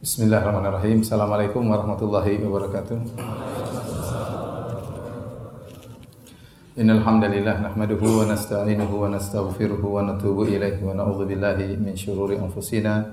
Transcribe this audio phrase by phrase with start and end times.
[0.00, 1.04] Bismillahirrahmanirrahim.
[1.04, 3.20] Assalamualaikum warahmatullahi wabarakatuh.
[6.80, 12.40] Innal hamdalillah nahmaduhu wa nasta'inuhu wa nastaghfiruhu wa natubu ilaihi wa na'udzu billahi min shururi
[12.40, 13.12] anfusina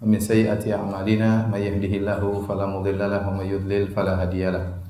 [0.00, 4.80] wa min sayyiati a'malina may yahdihillahu fala mudilla lahu wa may yudlil fala hadiyalah.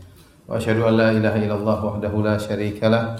[0.46, 3.18] Wa asyhadu an la ilaha illallah wahdahu la syarika lah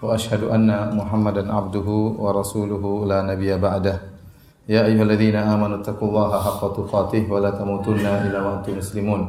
[0.00, 4.09] wa asyhadu anna Muhammadan abduhu wa rasuluhu la nabiyya ba'dah.
[4.69, 9.21] يا أيها الذين آمنوا اتقوا الله حق تقاته ولا تموتن إلا وأنتم مسلمون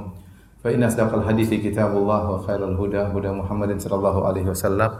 [0.65, 4.91] فإن أصدق الحديث كتاب الله وخير الهدى هدى محمد صلى الله عليه وسلم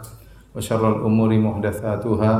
[0.55, 2.33] وشر الأمور محدثاتها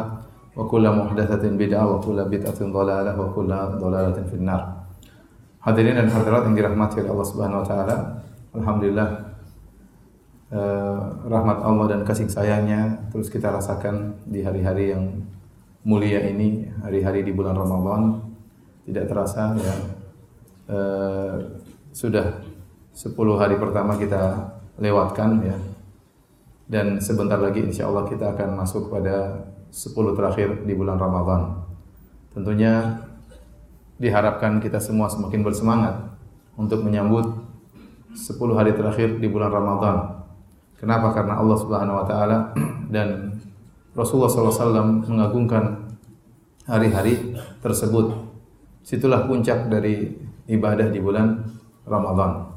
[0.57, 3.51] وكل محدثة بدعة وكل بدعة ضلالة وكل
[3.81, 4.63] ضلالة في النار
[5.67, 7.97] Hadirin dan hadirat yang dirahmati oleh Allah Subhanahu wa taala.
[8.55, 9.09] Alhamdulillah
[10.47, 15.27] eh, rahmat Allah dan kasih sayangnya terus kita rasakan di hari-hari yang
[15.82, 18.22] mulia ini hari-hari di bulan Ramadan
[18.86, 19.74] tidak terasa ya.
[20.72, 21.34] Eh,
[21.92, 22.40] sudah
[22.94, 25.56] 10 hari pertama kita lewatkan ya.
[26.66, 31.66] Dan sebentar lagi insya Allah kita akan masuk pada 10 terakhir di bulan Ramadan.
[32.32, 33.02] Tentunya
[34.00, 35.94] diharapkan kita semua semakin bersemangat
[36.56, 37.28] untuk menyambut
[38.12, 40.24] 10 hari terakhir di bulan Ramadan.
[40.80, 41.12] Kenapa?
[41.12, 42.38] Karena Allah Subhanahu wa taala
[42.94, 43.31] dan
[43.92, 45.92] Rasulullah SAW mengagungkan
[46.64, 48.16] hari-hari tersebut.
[48.82, 50.16] Situlah puncak dari
[50.48, 51.44] ibadah di bulan
[51.84, 52.50] Ramadan.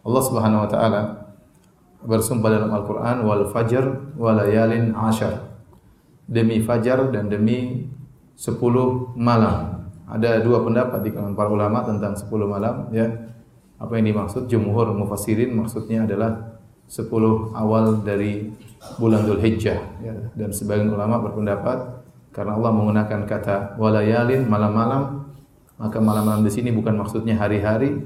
[0.00, 1.02] Allah Subhanahu wa taala
[2.00, 5.52] bersumpah dalam Al-Qur'an wal fajr wa layalin ashar.
[6.30, 7.90] Demi fajar dan demi
[8.38, 8.56] 10
[9.18, 9.90] malam.
[10.06, 13.10] Ada dua pendapat di kalangan para ulama tentang 10 malam ya.
[13.76, 17.10] Apa yang dimaksud jumhur mufassirin maksudnya adalah 10
[17.52, 18.48] awal dari
[18.96, 20.14] bulan Dhul Hijjah ya.
[20.36, 22.00] dan sebagian ulama berpendapat
[22.32, 25.28] karena Allah menggunakan kata walayalin malam-malam
[25.76, 28.00] maka malam-malam di sini bukan maksudnya hari-hari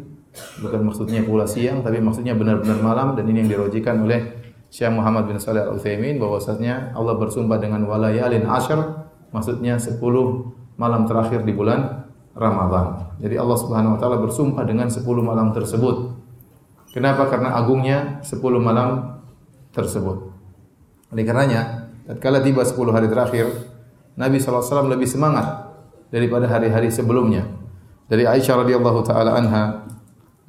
[0.59, 5.31] bukan maksudnya pula siang tapi maksudnya benar-benar malam dan ini yang dirojikan oleh Syekh Muhammad
[5.31, 10.03] bin Shalih Al Utsaimin bahwasanya Allah bersumpah dengan walayalin ashar maksudnya 10
[10.75, 13.19] malam terakhir di bulan Ramadhan.
[13.23, 16.19] Jadi Allah Subhanahu wa taala bersumpah dengan 10 malam tersebut.
[16.91, 17.31] Kenapa?
[17.31, 19.23] Karena agungnya 10 malam
[19.71, 20.24] tersebut.
[21.15, 23.47] Oleh karenanya, tatkala tiba 10 hari terakhir,
[24.19, 25.71] Nabi SAW lebih semangat
[26.11, 27.47] daripada hari-hari sebelumnya.
[28.11, 29.87] Dari Aisyah radhiyallahu taala anha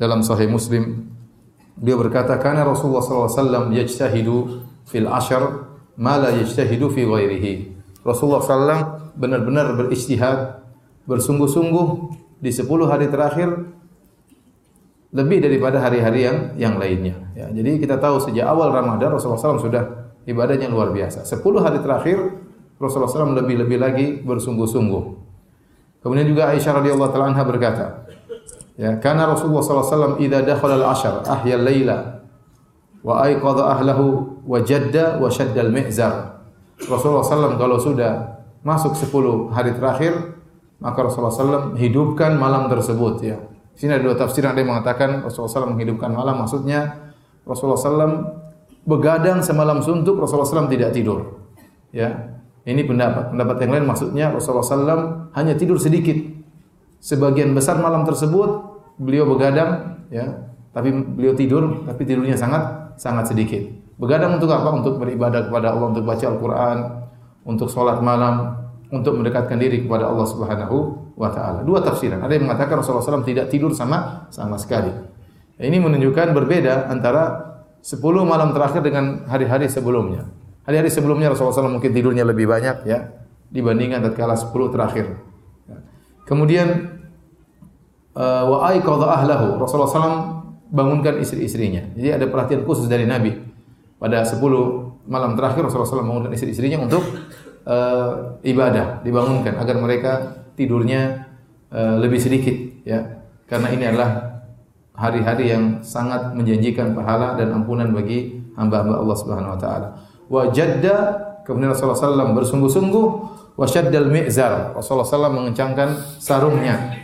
[0.02, 1.06] dalam Sahih Muslim,
[1.78, 5.70] dia berkata, "Kana Rasulullah SAW yajtahidu fil ashar
[6.02, 7.54] ma la yajtahidu fi ghairihi."
[8.02, 8.82] Rasulullah SAW
[9.14, 10.66] benar-benar berijtihad,
[11.06, 11.88] bersungguh-sungguh
[12.42, 13.54] di 10 hari terakhir
[15.14, 17.22] lebih daripada hari-hari yang yang lainnya.
[17.38, 21.24] Ya, jadi kita tahu sejak awal Ramadan Rasulullah SAW sudah ibadahnya luar biasa.
[21.26, 22.18] 10 hari terakhir
[22.82, 25.04] Rasulullah SAW lebih-lebih lagi bersungguh-sungguh.
[26.04, 28.06] Kemudian juga Aisyah radhiyallahu taala anha berkata,
[28.78, 32.22] ya, karena Rasulullah SAW idza dakhala al-ashar ahya al-laila
[33.02, 36.46] wa ayqadha ahlahu wa jadda wa shadda al-mi'zar.
[36.86, 40.36] Rasulullah SAW kalau sudah masuk 10 hari terakhir
[40.84, 43.40] maka Rasulullah SAW hidupkan malam tersebut ya.
[43.72, 47.12] Di sini ada dua tafsir ada yang mengatakan Rasulullah SAW menghidupkan malam maksudnya
[47.48, 48.45] Rasulullah SAW
[48.86, 51.44] begadang semalam suntuk Rasulullah SAW tidak tidur.
[51.90, 53.34] Ya, ini pendapat.
[53.34, 55.04] Pendapat yang lain maksudnya Rasulullah SAW
[55.34, 56.16] hanya tidur sedikit.
[57.02, 58.50] Sebagian besar malam tersebut
[58.98, 63.62] beliau begadang, ya, tapi beliau tidur, tapi tidurnya sangat sangat sedikit.
[63.96, 64.70] Begadang untuk apa?
[64.74, 66.78] Untuk beribadah kepada Allah, untuk baca Al-Quran,
[67.46, 70.78] untuk sholat malam, untuk mendekatkan diri kepada Allah Subhanahu
[71.16, 71.64] wa taala.
[71.64, 72.20] Dua tafsiran.
[72.20, 74.92] Ada yang mengatakan Rasulullah SAW tidak tidur sama sama sekali.
[75.56, 77.55] Ini menunjukkan berbeda antara
[77.86, 80.26] 10 malam terakhir dengan hari-hari sebelumnya.
[80.66, 83.14] Hari-hari sebelumnya Rasulullah SAW mungkin tidurnya lebih banyak ya
[83.54, 85.22] dibandingkan tatkala 10 terakhir.
[86.26, 86.98] Kemudian
[88.18, 89.62] uh, wa aiqadha ahlahu.
[89.62, 90.18] Rasulullah SAW
[90.74, 91.94] bangunkan istri-istrinya.
[91.94, 93.38] Jadi ada perhatian khusus dari Nabi.
[94.02, 94.42] Pada 10
[95.06, 97.06] malam terakhir Rasulullah SAW bangunkan istri-istrinya untuk
[97.70, 100.12] uh, ibadah, dibangunkan agar mereka
[100.58, 101.30] tidurnya
[101.70, 103.22] uh, lebih sedikit ya.
[103.46, 104.35] Karena ini adalah
[104.96, 109.88] hari-hari yang sangat menjanjikan pahala dan ampunan bagi hamba-hamba Allah Subhanahu wa taala.
[110.32, 110.96] Wa jadda
[111.46, 113.06] kemudian Rasulullah SAW bersungguh-sungguh
[113.56, 114.74] wa syaddal mi'zar.
[114.76, 116.96] Rasulullah SAW mengencangkan sarungnya.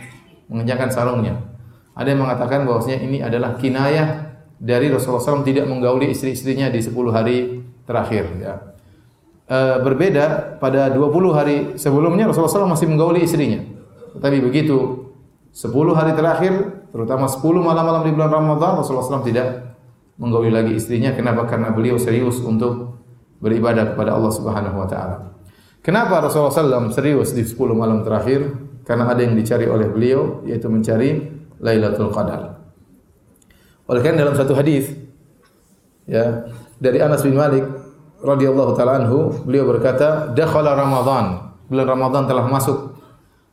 [0.50, 1.34] Mengencangkan sarungnya.
[1.92, 6.92] Ada yang mengatakan bahwasanya ini adalah kinayah dari Rasulullah SAW tidak menggauli istri-istrinya di 10
[7.12, 8.54] hari terakhir ya.
[9.44, 13.60] E, berbeda pada 20 hari sebelumnya Rasulullah SAW masih menggauli istrinya.
[14.16, 15.08] Tetapi begitu
[15.52, 19.48] 10 hari terakhir, terutama 10 malam-malam di bulan Ramadan, Rasulullah SAW tidak
[20.20, 21.16] menggauli lagi istrinya.
[21.16, 21.48] Kenapa?
[21.48, 23.00] Karena beliau serius untuk
[23.40, 25.34] beribadah kepada Allah Subhanahu wa taala.
[25.82, 28.54] Kenapa Rasulullah SAW serius di 10 malam terakhir?
[28.86, 32.62] Karena ada yang dicari oleh beliau, yaitu mencari Lailatul Qadar.
[33.90, 34.94] Oleh karena dalam satu hadis
[36.06, 36.46] ya
[36.78, 37.66] dari Anas bin Malik
[38.22, 42.91] radhiyallahu taala anhu beliau berkata dakhala Ramadan bulan Ramadan telah masuk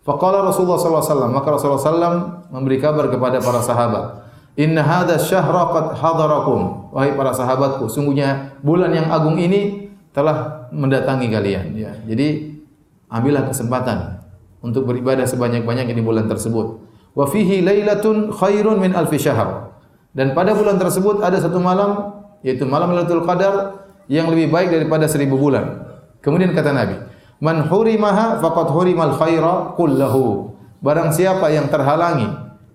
[0.10, 2.16] faqala Rasulullah wasallam maka Rasulullah sallam
[2.50, 4.26] memberi kabar kepada para sahabat
[4.60, 6.92] inna hadha syahra qad hadarakum.
[6.92, 11.78] Wahai para sahabatku sungguhnya bulan yang agung ini telah mendatangi kalian.
[11.78, 12.60] Ya jadi
[13.08, 14.20] ambillah kesempatan
[14.60, 16.82] untuk beribadah sebanyak-banyaknya di bulan tersebut.
[17.14, 19.72] Wa fihi lailatun khairun min alfi syahr.
[20.12, 25.06] Dan pada bulan tersebut ada satu malam yaitu malam Lailatul Qadar yang lebih baik daripada
[25.06, 25.86] seribu bulan.
[26.24, 26.98] Kemudian kata Nabi,
[27.40, 32.28] "Man hurimaha faqad hurimal khaira kullahu." Barang siapa yang terhalangi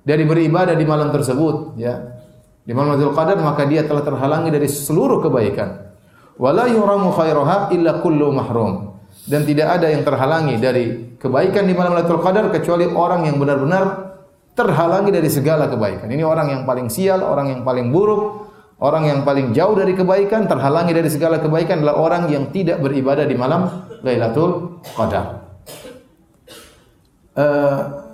[0.04, 2.20] dari beribadah di malam tersebut, ya,
[2.64, 5.88] di malam Lailatul Qadar maka dia telah terhalangi dari seluruh kebaikan.
[6.36, 8.92] Wala yuramu khairaha illa kullu mahrum.
[9.24, 13.84] Dan tidak ada yang terhalangi dari kebaikan di malam Lailatul Qadar kecuali orang yang benar-benar
[14.52, 16.08] terhalangi dari segala kebaikan.
[16.08, 20.50] Ini orang yang paling sial, orang yang paling buruk, Orang yang paling jauh dari kebaikan,
[20.50, 23.70] terhalangi dari segala kebaikan adalah orang yang tidak beribadah di malam
[24.02, 25.46] Lailatul Qadar.
[27.34, 28.04] Uh,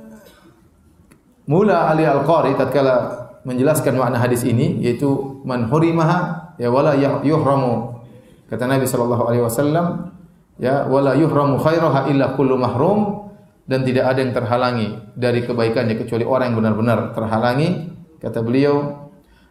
[1.51, 6.95] Mula Ali Al-Qari tatkala menjelaskan makna hadis ini yaitu man hurimaha ya wala
[7.27, 7.99] yuhramu
[8.47, 10.15] kata Nabi sallallahu alaihi wasallam
[10.63, 13.33] ya wala yuhramu khairaha illa kullu mahrum
[13.67, 19.10] dan tidak ada yang terhalangi dari kebaikannya kecuali orang yang benar-benar terhalangi kata beliau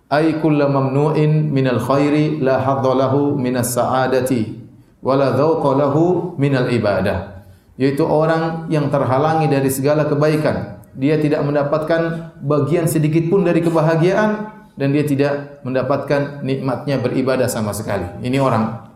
[0.09, 4.57] ay kullu mamnu'in minal khairi la haddalahu minas sa'adati
[5.05, 7.45] wala dzauqa lahu minal ibadah.
[7.79, 14.51] Yaitu orang yang terhalangi dari segala kebaikan dia tidak mendapatkan bagian sedikit pun dari kebahagiaan
[14.75, 18.03] dan dia tidak mendapatkan nikmatnya beribadah sama sekali.
[18.19, 18.89] Ini orang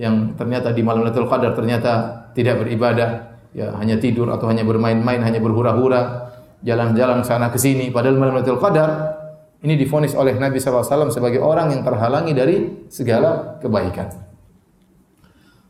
[0.00, 1.92] yang ternyata di malam Lailatul Qadar ternyata
[2.32, 6.32] tidak beribadah ya hanya tidur atau hanya bermain-main hanya berhura-hura
[6.64, 7.92] jalan-jalan sana ke sini.
[7.92, 9.19] Padahal malam Lailatul Qadar
[9.60, 12.56] ini difonis oleh Nabi SAW sebagai orang yang terhalangi dari
[12.88, 14.08] segala kebaikan.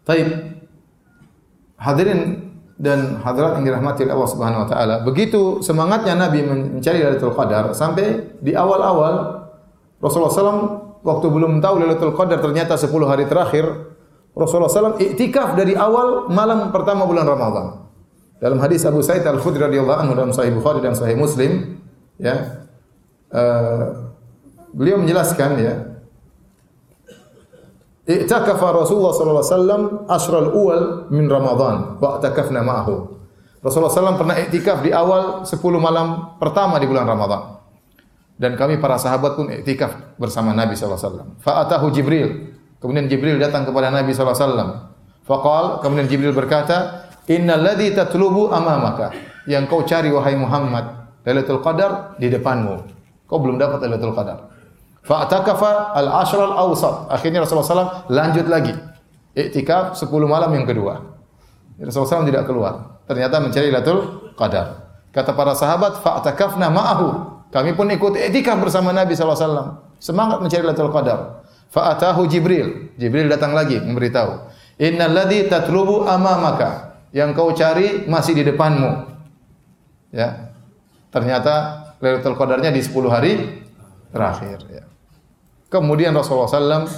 [0.07, 0.29] Taib.
[1.81, 2.51] Hadirin
[2.81, 4.95] dan hadirat yang dirahmati Allah Subhanahu wa taala.
[5.05, 9.49] Begitu semangatnya Nabi mencari Lailatul Qadar sampai di awal-awal
[10.01, 10.61] Rasulullah SAW
[11.05, 13.65] waktu belum tahu Lailatul Qadar ternyata 10 hari terakhir
[14.33, 17.91] Rasulullah SAW iktikaf dari awal malam pertama bulan Ramadan.
[18.41, 21.77] Dalam hadis Abu Sa'id Al-Khudri radhiyallahu anhu dalam Sahih Bukhari dan Sahih Muslim,
[22.17, 22.65] ya,
[23.35, 24.13] uh,
[24.75, 25.75] beliau menjelaskan ya
[28.11, 30.85] I'takafa Rasulullah sallallahu alaihi wasallam asral uwal
[31.15, 33.21] min Ramadan wa i'takafna ma'ahu.
[33.61, 37.61] Rasulullah SAW pernah iktikaf di awal 10 malam pertama di bulan Ramadan.
[38.41, 41.37] Dan kami para sahabat pun iktikaf bersama Nabi wasallam.
[41.45, 42.57] Fa'atahu Jibril.
[42.81, 44.97] Kemudian Jibril datang kepada Nabi wasallam.
[45.29, 49.13] Faqal, kemudian Jibril berkata, "Innal ladzi tatlubu amamaka."
[49.45, 53.00] Yang kau cari wahai Muhammad, Lailatul Qadar di depanmu.
[53.31, 54.51] Kau belum dapat Lailatul Qadar.
[55.07, 57.15] Fa'takafa al-ashra al-awsat.
[57.15, 58.75] Akhirnya Rasulullah SAW lanjut lagi.
[59.39, 60.99] Iktikaf 10 malam yang kedua.
[61.79, 63.01] Rasulullah SAW tidak keluar.
[63.07, 64.91] Ternyata mencari Lailatul Qadar.
[65.15, 67.09] Kata para sahabat, fa'takafna ma'ahu.
[67.55, 69.79] Kami pun ikut iktikaf bersama Nabi SAW.
[70.03, 71.47] Semangat mencari Lailatul Qadar.
[71.71, 72.91] Fa'atahu Jibril.
[72.99, 74.51] Jibril datang lagi memberitahu.
[74.83, 76.99] Innal ladzi tatlubu amamaka.
[77.15, 79.07] Yang kau cari masih di depanmu.
[80.11, 80.51] Ya.
[81.11, 83.33] Ternyata Lailatul Qadarnya di 10 hari
[84.11, 84.85] terakhir ya.
[85.71, 86.89] Kemudian Rasulullah SAW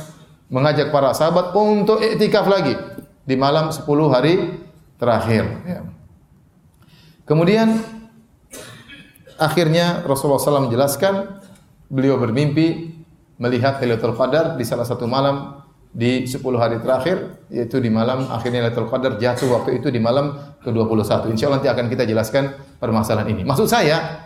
[0.49, 2.79] mengajak para sahabat untuk iktikaf lagi
[3.27, 4.63] di malam 10 hari
[4.97, 5.81] terakhir ya.
[7.27, 7.83] Kemudian
[9.37, 11.43] akhirnya Rasulullah SAW menjelaskan
[11.91, 12.95] beliau bermimpi
[13.43, 15.61] melihat Lailatul Qadar di salah satu malam
[15.93, 20.39] di 10 hari terakhir yaitu di malam akhirnya Lailatul Qadar jatuh waktu itu di malam
[20.63, 21.35] ke-21.
[21.35, 23.43] Insya Allah nanti akan kita jelaskan permasalahan ini.
[23.43, 24.22] Maksud saya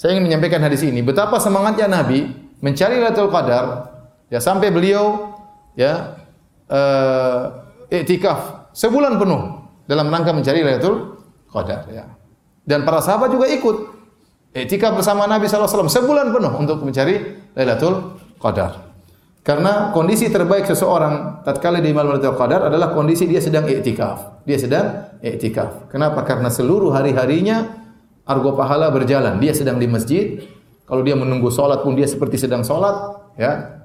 [0.00, 2.24] saya ingin menyampaikan hadis ini betapa semangatnya Nabi
[2.64, 3.64] mencari Lailatul Qadar
[4.32, 5.36] ya sampai beliau
[5.76, 6.16] ya
[6.72, 7.42] uh,
[7.92, 11.20] iktikaf sebulan penuh dalam rangka mencari Lailatul
[11.52, 12.08] Qadar ya.
[12.64, 13.76] Dan para sahabat juga ikut
[14.56, 18.88] iktikaf bersama Nabi SAW sebulan penuh untuk mencari Lailatul Qadar.
[19.40, 24.46] Karena kondisi terbaik seseorang tatkala di malam Lailatul Qadar adalah kondisi dia sedang iktikaf.
[24.48, 24.86] Dia sedang
[25.20, 25.92] iktikaf.
[25.92, 26.24] Kenapa?
[26.24, 27.79] Karena seluruh hari-harinya
[28.26, 29.38] argo pahala berjalan.
[29.38, 30.42] Dia sedang di masjid,
[30.84, 32.96] kalau dia menunggu sholat pun dia seperti sedang sholat,
[33.38, 33.82] ya.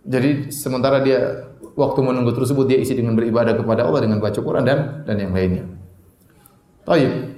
[0.00, 4.64] Jadi sementara dia waktu menunggu tersebut dia isi dengan beribadah kepada Allah dengan baca Quran
[4.64, 5.68] dan dan yang lainnya.
[6.88, 7.36] Taib.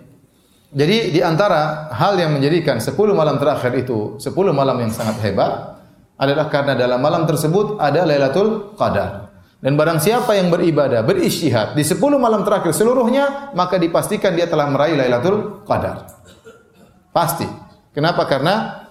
[0.72, 5.84] Jadi di antara hal yang menjadikan 10 malam terakhir itu 10 malam yang sangat hebat
[6.16, 9.31] adalah karena dalam malam tersebut ada Lailatul Qadar.
[9.62, 14.66] Dan barang siapa yang beribadah, beristihad di 10 malam terakhir seluruhnya, maka dipastikan dia telah
[14.66, 16.10] meraih Lailatul Qadar.
[17.14, 17.46] Pasti.
[17.94, 18.26] Kenapa?
[18.26, 18.82] Karena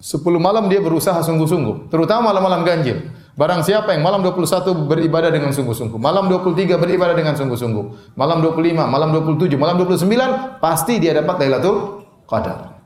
[0.00, 3.12] 10 malam dia berusaha sungguh-sungguh, terutama malam-malam ganjil.
[3.36, 8.88] Barang siapa yang malam 21 beribadah dengan sungguh-sungguh, malam 23 beribadah dengan sungguh-sungguh, malam 25,
[8.88, 12.78] malam 27, malam 29, pasti dia dapat Lailatul Qadar.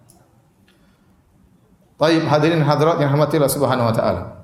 [1.98, 4.37] Baik hadirin hadirat yang rahmati Allah Subhanahu wa taala.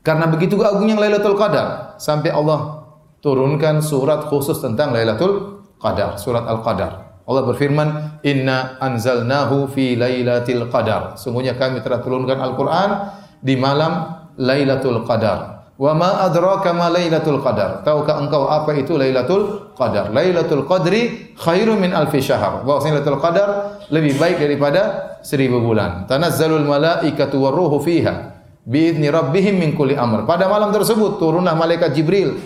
[0.00, 2.88] Karena begitu agungnya Lailatul Qadar sampai Allah
[3.20, 7.24] turunkan surat khusus tentang Lailatul Qadar, surat Al-Qadar.
[7.30, 7.88] Allah berfirman,
[8.26, 12.90] "Inna anzalnahu fi lailatul qadar." Sungguhnya kami telah turunkan Al-Qur'an
[13.38, 15.70] di malam Lailatul Qadar.
[15.80, 17.86] Wa ma adraka ma Lailatul Qadar?
[17.86, 20.12] Tahukah engkau apa itu Lailatul Qadar?
[20.12, 22.66] Lailatul Qadri khairum min alfi syahr.
[22.66, 23.48] Bahwasanya Lailatul Qadar
[23.88, 24.80] lebih baik daripada
[25.24, 26.04] seribu bulan.
[26.04, 28.29] Tanazzalul malaikatu waruhu fiha
[28.70, 30.22] biidzni rabbihim min kulli amr.
[30.22, 32.38] Pada malam tersebut turunlah malaikat Jibril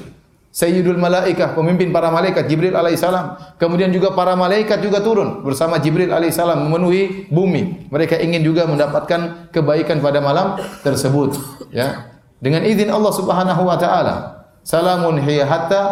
[0.55, 3.59] Sayyidul Malaikah, pemimpin para malaikat Jibril alaihissalam.
[3.59, 7.91] Kemudian juga para malaikat juga turun bersama Jibril alaihissalam memenuhi bumi.
[7.91, 10.55] Mereka ingin juga mendapatkan kebaikan pada malam
[10.87, 11.35] tersebut,
[11.75, 12.07] ya.
[12.39, 14.15] Dengan izin Allah Subhanahu wa taala.
[14.63, 15.83] Salamun hiya hatta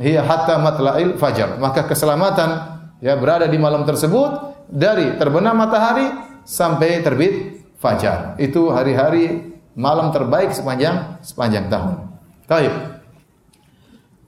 [0.00, 1.60] hiya hatta matla'il fajar.
[1.60, 6.08] Maka keselamatan ya berada di malam tersebut dari terbenam matahari
[6.48, 8.32] sampai terbit fajar.
[8.40, 11.94] Itu hari-hari malam terbaik sepanjang sepanjang tahun.
[12.48, 12.72] Baik.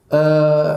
[0.09, 0.73] Eh,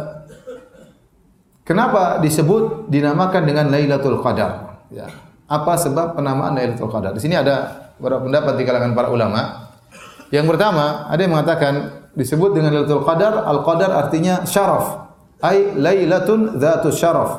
[1.68, 4.82] kenapa disebut dinamakan dengan Lailatul Qadar?
[4.88, 5.08] Ya.
[5.46, 7.12] Apa sebab penamaan Lailatul Qadar?
[7.12, 9.72] Di sini ada beberapa pendapat di kalangan para ulama.
[10.32, 11.72] Yang pertama, ada yang mengatakan
[12.16, 15.12] disebut dengan Lailatul Qadar, Al-Qadar artinya syaraf.
[15.42, 17.30] Ai Lailatun Dzatus Syaraf.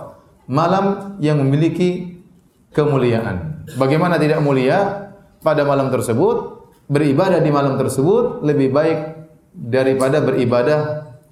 [0.45, 2.19] Malam yang memiliki
[2.75, 3.63] kemuliaan.
[3.79, 5.09] Bagaimana tidak mulia
[5.39, 6.62] pada malam tersebut?
[6.91, 8.99] Beribadah di malam tersebut lebih baik
[9.55, 10.79] daripada beribadah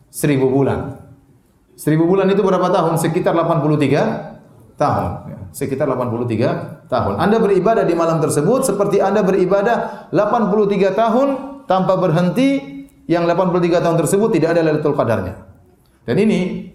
[0.08, 0.96] seribu bulan.
[1.76, 2.96] Seribu bulan itu berapa tahun?
[3.02, 5.10] Sekitar 83 tahun.
[5.28, 7.14] Ya, sekitar 83 tahun.
[7.18, 11.28] Anda beribadah di malam tersebut seperti Anda beribadah 83 tahun
[11.66, 15.36] tanpa berhenti yang 83 tahun tersebut tidak ada Lailatul Qadarnya.
[16.08, 16.70] Dan ini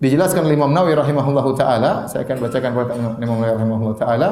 [0.00, 4.28] dijelaskan oleh Imam Nawawi rahimahullahu taala, saya akan bacakan kepada Imam Nawawi rahimahullahu taala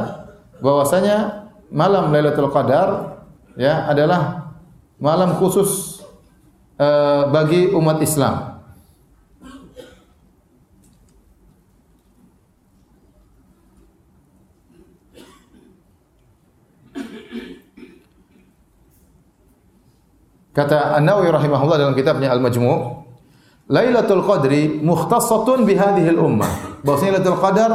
[0.59, 3.18] bahwasanya malam Lailatul Qadar
[3.59, 4.55] ya adalah
[5.03, 6.01] malam khusus
[6.79, 8.55] uh, bagi umat Islam.
[20.55, 23.07] Kata An-Nawawi rahimahullah dalam kitabnya Al-Majmu'
[23.71, 26.83] Lailatul Qadri mukhtassatun bihadhihi al-ummah.
[26.83, 27.71] Bahwasanya Lailatul Qadar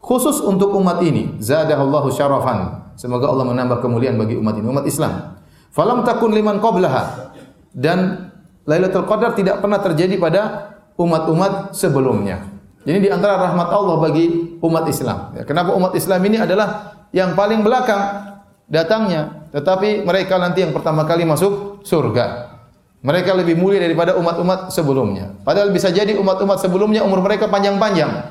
[0.00, 1.36] khusus untuk umat ini.
[1.42, 2.81] Zadahallahu syarafan.
[3.02, 5.42] Semoga Allah menambah kemuliaan bagi umat ini, umat Islam.
[5.74, 7.34] Falam takun liman qablaha.
[7.74, 8.30] Dan
[8.62, 12.46] Lailatul Qadar tidak pernah terjadi pada umat-umat sebelumnya.
[12.86, 15.34] Jadi di antara rahmat Allah bagi umat Islam.
[15.34, 18.38] Ya, kenapa umat Islam ini adalah yang paling belakang
[18.70, 22.54] datangnya, tetapi mereka nanti yang pertama kali masuk surga.
[23.02, 25.34] Mereka lebih mulia daripada umat-umat sebelumnya.
[25.42, 28.30] Padahal bisa jadi umat-umat sebelumnya umur mereka panjang-panjang.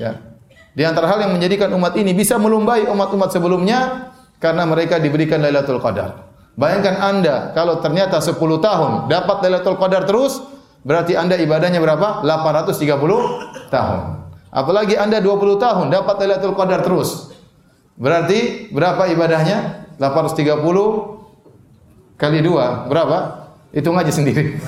[0.00, 0.29] Ya.
[0.70, 5.82] Di antara hal yang menjadikan umat ini bisa melumbai umat-umat sebelumnya karena mereka diberikan Lailatul
[5.82, 6.30] Qadar.
[6.54, 10.38] Bayangkan Anda kalau ternyata 10 tahun dapat Lailatul Qadar terus,
[10.86, 12.22] berarti Anda ibadahnya berapa?
[12.22, 14.00] 830 tahun.
[14.50, 17.34] Apalagi Anda 20 tahun dapat Lailatul Qadar terus.
[17.98, 19.90] Berarti berapa ibadahnya?
[19.98, 20.64] 830
[22.16, 23.18] kali 2 berapa?
[23.70, 24.58] Hitung aja sendiri.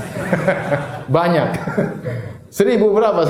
[1.16, 1.48] Banyak.
[2.52, 3.24] 1000 berapa?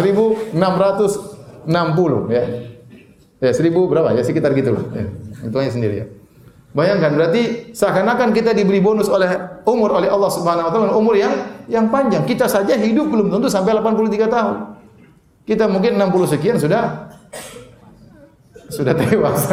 [1.66, 2.44] 1660 ya.
[3.42, 4.14] Ya, 1000 berapa?
[4.14, 4.84] Ya sekitar gitu loh.
[4.94, 5.06] Ya,
[5.42, 6.06] hitungnya sendiri ya.
[6.72, 9.28] Bayangkan berarti seakan-akan kita diberi bonus oleh
[9.68, 11.34] umur oleh Allah Subhanahu wa taala umur yang
[11.68, 12.24] yang panjang.
[12.24, 14.56] Kita saja hidup belum tentu sampai 83 tahun.
[15.44, 17.12] Kita mungkin 60 sekian sudah
[18.72, 19.52] sudah tewas.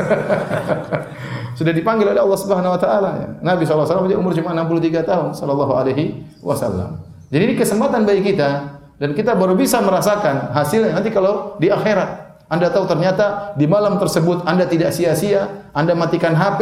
[1.60, 3.28] sudah dipanggil oleh Allah Subhanahu wa taala ya.
[3.44, 7.04] Nabi SAW dia umur cuma 63 tahun sallallahu alaihi wasallam.
[7.28, 12.28] Jadi ini kesempatan bagi kita dan kita baru bisa merasakan hasilnya nanti kalau di akhirat.
[12.50, 16.60] Anda tahu ternyata di malam tersebut Anda tidak sia-sia, Anda matikan HP,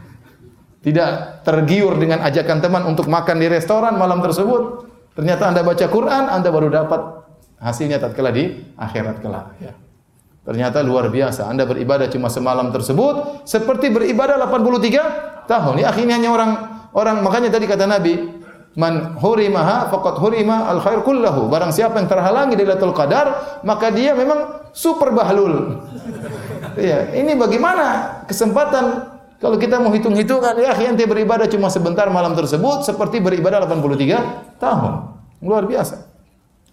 [0.86, 6.24] tidak tergiur dengan ajakan teman untuk makan di restoran malam tersebut, ternyata Anda baca Quran,
[6.26, 7.00] Anda baru dapat
[7.62, 9.72] hasilnya tatkala di akhirat kelak ya.
[10.44, 11.48] Ternyata luar biasa.
[11.48, 15.74] Anda beribadah cuma semalam tersebut seperti beribadah 83 tahun.
[15.80, 16.50] Ya akhirnya hanya orang
[16.92, 18.43] orang makanya tadi kata Nabi,
[18.74, 21.46] Man hurimaha faqad hurima al khair kullahu.
[21.46, 25.78] Barang siapa yang terhalangi dari Lailatul Qadar, maka dia memang super bahlul.
[26.74, 32.82] Iya, ini bagaimana kesempatan kalau kita mau hitung-hitungan, ya ente beribadah cuma sebentar malam tersebut
[32.82, 34.92] seperti beribadah 83 tahun.
[35.44, 36.10] Luar biasa.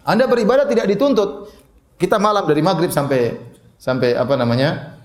[0.02, 1.54] Anda beribadah tidak dituntut.
[2.00, 3.38] Kita malam dari maghrib sampai
[3.78, 4.98] sampai apa namanya?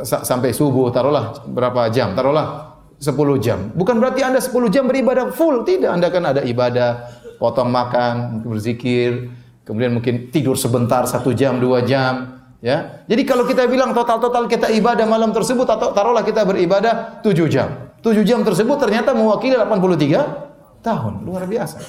[0.00, 2.71] sampai subuh taruhlah berapa jam taruhlah
[3.02, 3.74] 10 jam.
[3.74, 5.90] Bukan berarti Anda 10 jam beribadah full, tidak.
[5.90, 7.10] Anda kan ada ibadah,
[7.42, 9.34] potong makan, berzikir,
[9.66, 13.02] kemudian mungkin tidur sebentar satu jam, dua jam, ya.
[13.10, 17.90] Jadi kalau kita bilang total-total kita ibadah malam tersebut atau taruhlah kita beribadah 7 jam.
[17.98, 21.26] 7 jam tersebut ternyata mewakili 83 tahun.
[21.26, 21.82] Luar biasa.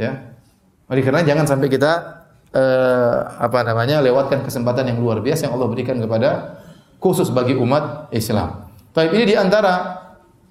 [0.00, 0.32] Ya.
[0.88, 1.92] Oleh karena jangan sampai kita
[2.56, 6.60] eh, apa namanya lewatkan kesempatan yang luar biasa yang Allah berikan kepada
[6.96, 8.72] khusus bagi umat Islam.
[8.96, 10.05] Tapi ini di antara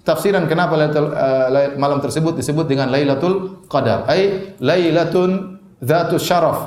[0.05, 4.05] tafsiran kenapa Lailatul, uh, malam tersebut disebut dengan Lailatul Qadar.
[4.05, 6.59] Ai Lailatun Dzatus Syaraf.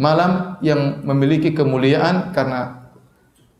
[0.00, 2.88] Malam yang memiliki kemuliaan karena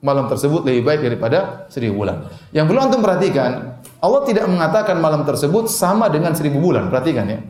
[0.00, 2.26] malam tersebut lebih baik daripada seribu bulan.
[2.50, 6.88] Yang perlu antum perhatikan, Allah tidak mengatakan malam tersebut sama dengan seribu bulan.
[6.88, 7.40] Perhatikan ya.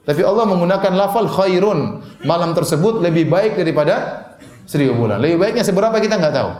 [0.00, 2.00] Tapi Allah menggunakan lafal khairun.
[2.24, 4.26] Malam tersebut lebih baik daripada
[4.64, 5.20] seribu bulan.
[5.20, 6.50] Lebih baiknya seberapa kita nggak tahu.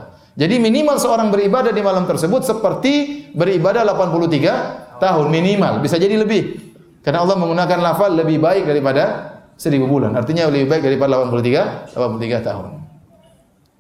[0.41, 5.85] Jadi minimal seorang beribadah di malam tersebut seperti beribadah 83 tahun minimal.
[5.85, 6.73] Bisa jadi lebih.
[7.05, 10.17] Karena Allah menggunakan lafal lebih baik daripada seribu bulan.
[10.17, 12.67] Artinya lebih baik daripada 83 83 tahun.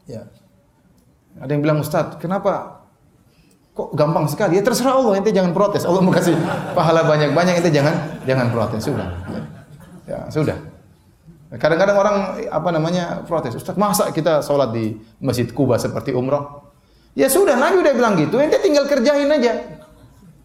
[0.04, 0.28] Ya.
[1.40, 2.84] Ada yang bilang Ustaz, kenapa
[3.72, 4.60] kok gampang sekali?
[4.60, 5.88] Ya terserah Allah, ente jangan protes.
[5.88, 6.36] Allah mau kasih
[6.76, 8.84] pahala banyak-banyak, ente jangan jangan protes.
[8.84, 9.08] Sudah.
[10.04, 10.69] Ya, sudah.
[11.50, 12.16] Kadang-kadang orang
[12.46, 16.70] apa namanya protes, Ustaz masa kita sholat di Masjid Kuba seperti umroh?
[17.18, 19.82] Ya sudah, Nabi udah bilang gitu, ente tinggal kerjain aja.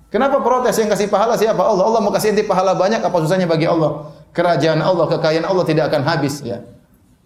[0.09, 1.61] Kenapa protes yang kasih pahala siapa?
[1.61, 1.85] Allah.
[1.85, 4.09] Allah mau kasih ente pahala banyak, apa susahnya bagi Allah?
[4.33, 6.41] Kerajaan Allah, kekayaan Allah tidak akan habis.
[6.41, 6.65] Ya.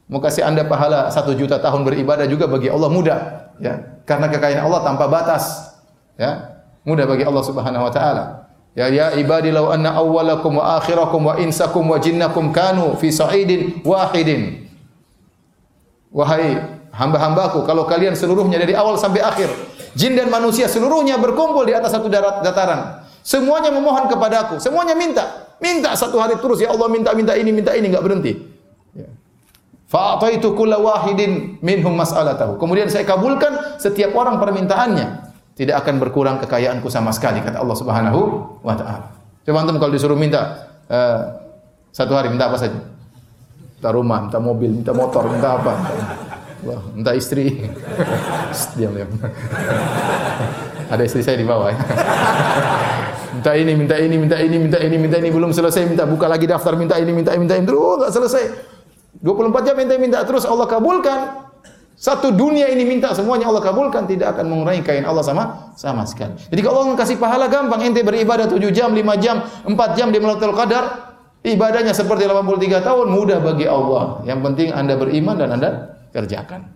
[0.09, 3.19] Mau kasih anda pahala satu juta tahun beribadah juga bagi Allah mudah.
[3.63, 4.01] Ya.
[4.03, 5.71] Karena kekayaan Allah tanpa batas.
[6.19, 6.59] Ya.
[6.83, 8.48] Mudah bagi Allah subhanahu wa ta'ala.
[8.79, 13.83] Ya ya ibadi law anna awwalakum wa akhirakum wa insakum wa jinnakum kanu fi sa'idin
[13.83, 14.71] wahidin.
[16.15, 16.55] Wahai
[16.95, 19.51] hamba-hambaku, kalau kalian seluruhnya dari awal sampai akhir,
[19.99, 23.03] jin dan manusia seluruhnya berkumpul di atas satu darat dataran.
[23.19, 25.51] Semuanya memohon kepadaku, semuanya minta.
[25.59, 28.31] Minta satu hari terus, ya Allah minta minta ini, minta ini enggak berhenti.
[28.95, 29.11] Ya.
[29.91, 32.55] Fa'ataitu kulla wahidin minhum mas'alatahu.
[32.55, 35.28] Kemudian saya kabulkan setiap orang permintaannya
[35.59, 38.19] tidak akan berkurang kekayaanku sama sekali kata Allah Subhanahu
[38.63, 39.11] wa taala.
[39.43, 41.35] Coba antum kalau disuruh minta uh,
[41.91, 42.79] satu hari minta apa saja?
[43.75, 45.73] Minta rumah, minta mobil, minta motor, minta apa?
[46.63, 47.59] Wah, minta istri.
[48.79, 49.11] diam diam.
[50.95, 51.79] Ada istri saya di bawah ya.
[53.35, 56.47] minta ini, minta ini, minta ini, minta ini, minta ini belum selesai minta buka lagi
[56.47, 58.43] daftar minta ini, minta ini, minta ini terus enggak selesai.
[59.19, 61.48] 24 jam minta minta terus Allah kabulkan.
[61.99, 66.31] Satu dunia ini minta semuanya Allah kabulkan tidak akan mengurangi kain Allah sama sama sekali.
[66.47, 70.15] Jadi kalau Allah kasih pahala gampang ente beribadah 7 jam, 5 jam, 4 jam di
[70.23, 70.83] Lailatul Qadar,
[71.43, 74.23] ibadahnya seperti 83 tahun mudah bagi Allah.
[74.23, 75.69] Yang penting Anda beriman dan Anda
[76.15, 76.71] kerjakan.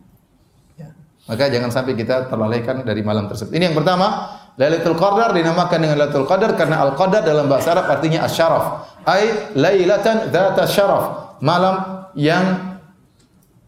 [0.76, 0.92] Ya.
[1.32, 3.56] Maka jangan sampai kita terlalaikan dari malam tersebut.
[3.56, 4.28] Ini yang pertama,
[4.60, 8.92] Lailatul Qadar dinamakan dengan Lailatul Qadar karena Al-Qadar dalam bahasa Arab artinya asyaraf.
[9.08, 11.04] Ai lailatan dzata syaraf.
[11.40, 12.73] Malam yang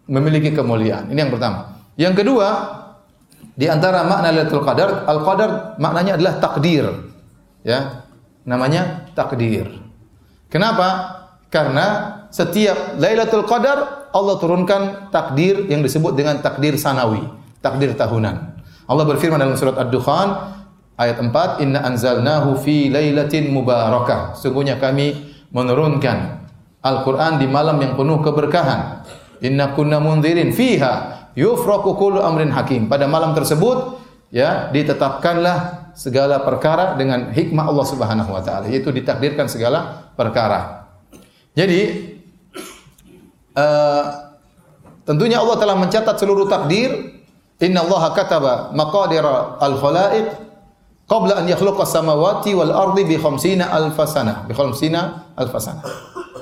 [0.06, 1.10] memiliki kemuliaan.
[1.10, 1.82] Ini yang pertama.
[1.96, 2.48] Yang kedua,
[3.56, 6.86] di antara makna Lailatul Qadar, Al-Qadar maknanya adalah takdir.
[7.64, 8.06] Ya.
[8.46, 9.72] Namanya takdir.
[10.52, 10.88] Kenapa?
[11.50, 17.20] Karena setiap Lailatul Qadar Allah turunkan takdir yang disebut dengan takdir sanawi,
[17.60, 18.36] takdir tahunan.
[18.86, 20.56] Allah berfirman dalam surat Ad-Dukhan
[20.96, 26.48] ayat 4, "Inna anzalnahu fi lailatin mubarakah." Sungguhnya kami menurunkan
[26.86, 29.05] Al-Qur'an di malam yang penuh keberkahan.
[29.46, 32.90] Inna kunna mundzirin fiha yufraku kullu amrin hakim.
[32.90, 34.02] Pada malam tersebut
[34.34, 40.90] ya ditetapkanlah segala perkara dengan hikmah Allah Subhanahu wa taala, yaitu ditakdirkan segala perkara.
[41.54, 42.12] Jadi
[43.56, 44.04] uh,
[45.06, 47.14] tentunya Allah telah mencatat seluruh takdir.
[47.64, 49.24] Inna Allah kataba maqadir
[49.64, 50.28] al-khalaiq
[51.08, 55.80] qabla an yakhluqa samawati wal ardi bi khamsina alfasana bi khamsina alfasana.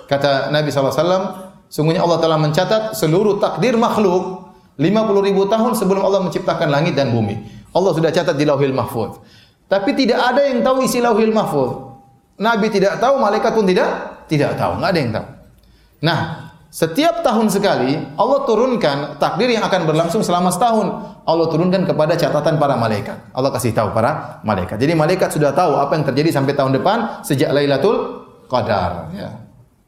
[0.10, 6.22] Kata Nabi SAW, Sungguhnya Allah telah mencatat seluruh takdir makhluk 50 ribu tahun sebelum Allah
[6.22, 7.42] menciptakan langit dan bumi.
[7.74, 9.18] Allah sudah catat di Lauhil Mahfuz.
[9.66, 11.98] Tapi tidak ada yang tahu isi Lauhil Mahfuz.
[12.38, 13.90] Nabi tidak tahu, malaikat pun tidak
[14.30, 15.28] tidak tahu, nggak ada yang tahu.
[16.06, 16.20] Nah,
[16.70, 21.18] setiap tahun sekali Allah turunkan takdir yang akan berlangsung selama setahun.
[21.26, 23.18] Allah turunkan kepada catatan para malaikat.
[23.34, 24.78] Allah kasih tahu para malaikat.
[24.78, 29.10] Jadi malaikat sudah tahu apa yang terjadi sampai tahun depan sejak Lailatul Qadar.
[29.18, 29.43] Ya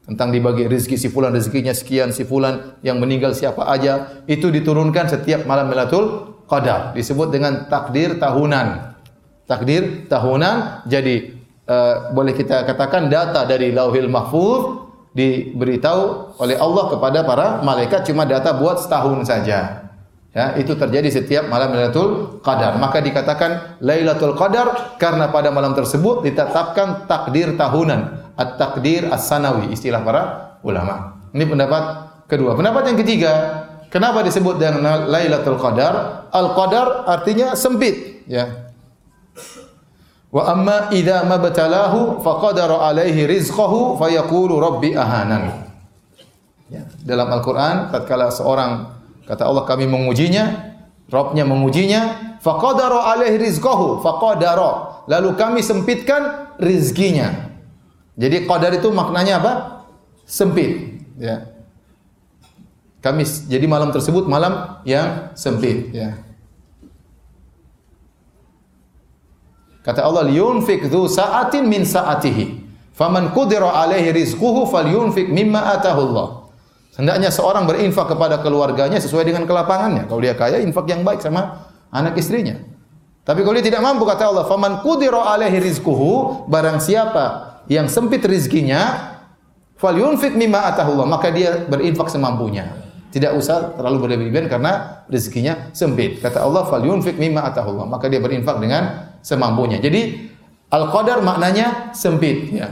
[0.06, 5.10] tentang dibagi rezeki si fulan rezekinya sekian si fulan yang meninggal siapa aja itu diturunkan
[5.10, 6.94] setiap malam Lailatul Qadar.
[6.94, 8.94] Disebut dengan takdir tahunan.
[9.50, 10.86] Takdir tahunan.
[10.86, 11.34] Jadi
[11.66, 18.22] uh, boleh kita katakan data dari Lauhil Mahfuz diberitahu oleh Allah kepada para malaikat cuma
[18.22, 19.90] data buat setahun saja.
[20.36, 22.76] Ya, itu terjadi setiap malam Lailatul Qadar.
[22.76, 30.22] Maka dikatakan Lailatul Qadar karena pada malam tersebut ditetapkan takdir tahunan, at-takdir as-sanawi istilah para
[30.62, 31.16] ulama.
[31.32, 31.84] Ini pendapat
[32.30, 32.54] kedua.
[32.54, 33.32] Pendapat yang ketiga,
[33.88, 36.28] kenapa disebut dengan Lailatul Qadar?
[36.30, 38.68] Al-Qadar artinya sempit, ya.
[40.30, 45.64] Wa amma idza mabtalahu faqadara alaihi rizqahu fayaqulu rabbi ahanan.
[46.68, 48.96] Ya, dalam Al-Qur'an tatkala seorang
[49.26, 55.02] Kata Allah kami mengujinya, Robnya mengujinya, faqadara alaihi rizqahu, faqadara.
[55.06, 57.45] Lalu kami sempitkan rizkinya.
[58.16, 59.52] Jadi qadar itu maknanya apa?
[60.24, 61.52] Sempit, ya.
[63.04, 66.16] Kami jadi malam tersebut malam yang sempit, ya.
[69.86, 76.28] Kata Allah, "Liyunfik dzu sa'atin min sa'atihi." Faman qudira alaihi rizquhu falyunfik mimma atahu Allah.
[76.96, 80.08] Hendaknya seorang berinfak kepada keluarganya sesuai dengan kelapangannya.
[80.08, 82.56] Kalau dia kaya, infak yang baik sama anak istrinya.
[83.22, 88.22] Tapi kalau dia tidak mampu kata Allah, "Faman qudira alaihi rizquhu", barang siapa yang sempit
[88.22, 89.14] rizkinya,
[89.78, 92.86] falyunfik mimma atahullah, maka dia berinfak semampunya.
[93.10, 96.20] Tidak usah terlalu berlebihan karena rezekinya sempit.
[96.20, 99.80] Kata Allah, "Falyunfik mimma atahullah", maka dia berinfak dengan semampunya.
[99.80, 100.28] Jadi
[100.68, 102.68] al-qadar maknanya sempit, ya.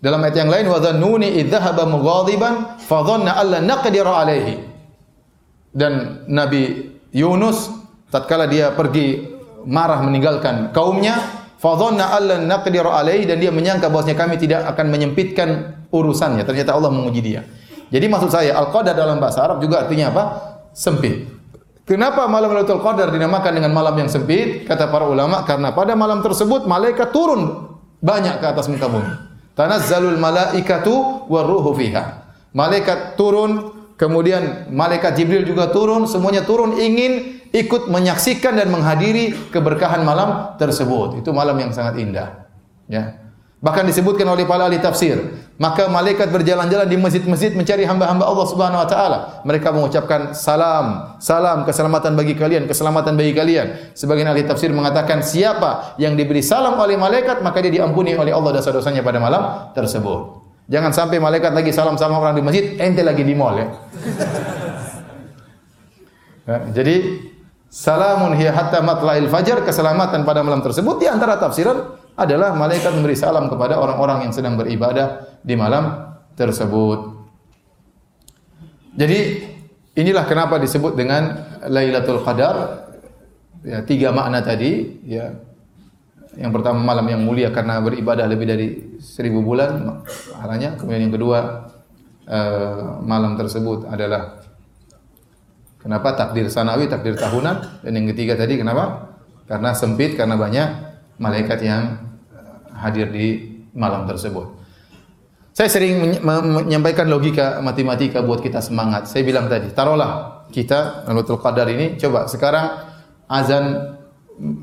[0.00, 4.54] Dalam ayat yang lain wa dhannuni idzahaba mughadiban fa dhanna alla naqdiru alaihi.
[5.70, 7.68] Dan Nabi Yunus
[8.08, 9.28] tatkala dia pergi
[9.68, 14.88] marah meninggalkan kaumnya fa dhanna alla naqdiru alaihi dan dia menyangka bahwasanya kami tidak akan
[14.88, 15.48] menyempitkan
[15.92, 16.48] urusannya.
[16.48, 17.44] Ternyata Allah menguji dia.
[17.92, 20.22] Jadi maksud saya al-qadar dalam bahasa Arab juga artinya apa?
[20.72, 21.28] Sempit.
[21.90, 24.62] Kenapa malam Lailatul Qadar dinamakan dengan malam yang sempit?
[24.62, 27.66] Kata para ulama karena pada malam tersebut malaikat turun
[27.98, 29.10] banyak ke atas muka bumi.
[29.58, 32.30] Tanazzalul malaikatu waruhu fiha.
[32.54, 40.06] Malaikat turun, kemudian malaikat Jibril juga turun, semuanya turun ingin ikut menyaksikan dan menghadiri keberkahan
[40.06, 41.18] malam tersebut.
[41.18, 42.46] Itu malam yang sangat indah.
[42.86, 43.20] Ya.
[43.60, 45.20] Bahkan disebutkan oleh para ahli tafsir,
[45.60, 49.18] maka malaikat berjalan-jalan di masjid-masjid mencari hamba-hamba Allah Subhanahu wa taala.
[49.44, 53.92] Mereka mengucapkan salam, salam keselamatan bagi kalian, keselamatan bagi kalian.
[53.92, 58.56] Sebagian ahli tafsir mengatakan siapa yang diberi salam oleh malaikat maka dia diampuni oleh Allah
[58.56, 60.40] dosa-dosanya pada malam tersebut.
[60.72, 63.66] Jangan sampai malaikat lagi salam sama orang di masjid, ente lagi di mall ya.
[66.48, 67.28] ya jadi
[67.70, 73.14] salamun hiya hatta matla'il fajar, keselamatan pada malam tersebut di antara tafsiran adalah malaikat memberi
[73.14, 77.16] salam kepada orang-orang yang sedang beribadah di malam tersebut.
[78.98, 79.18] Jadi
[79.94, 82.86] inilah kenapa disebut dengan Lailatul Qadar.
[83.60, 85.36] Ya, tiga makna tadi, ya.
[86.32, 88.68] Yang pertama malam yang mulia karena beribadah lebih dari
[89.02, 90.00] seribu bulan
[90.40, 90.80] halanya.
[90.80, 91.68] Kemudian yang kedua
[92.24, 94.39] uh, malam tersebut adalah
[95.80, 97.84] kenapa takdir sanawi, takdir tahunan.
[97.84, 99.16] Dan yang ketiga tadi kenapa?
[99.48, 100.68] Karena sempit, karena banyak
[101.18, 101.98] malaikat yang
[102.76, 104.60] hadir di malam tersebut.
[105.50, 109.10] Saya sering menyampaikan logika matematika buat kita semangat.
[109.10, 112.86] Saya bilang tadi, taruhlah kita Lailatul Qadar ini coba sekarang
[113.26, 113.98] azan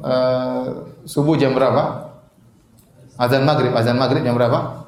[0.01, 0.65] uh,
[1.03, 2.15] subuh jam berapa?
[3.19, 4.87] Azan maghrib, azan maghrib jam berapa?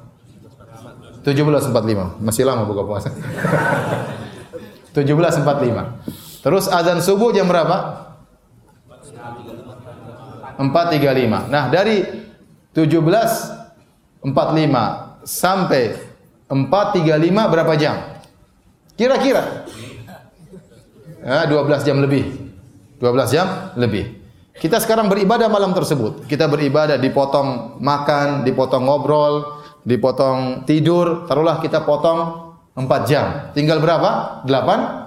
[1.20, 2.24] 17.45.
[2.24, 3.12] Masih lama buka puasa.
[4.92, 6.42] 17.45.
[6.42, 8.08] Terus azan subuh jam berapa?
[10.60, 11.48] 4.35.
[11.48, 12.04] Nah, dari
[12.76, 14.24] 17.45
[15.24, 15.82] sampai
[16.50, 17.96] 4.35 berapa jam?
[18.98, 19.64] Kira-kira.
[21.24, 22.52] Ya, 12 jam lebih.
[23.00, 24.20] 12 jam lebih.
[24.60, 26.28] Kita sekarang beribadah malam tersebut.
[26.28, 31.24] Kita beribadah dipotong makan, dipotong ngobrol, dipotong tidur.
[31.24, 33.50] Taruhlah kita potong 4 jam.
[33.54, 34.42] Tinggal berapa?
[34.46, 35.00] 8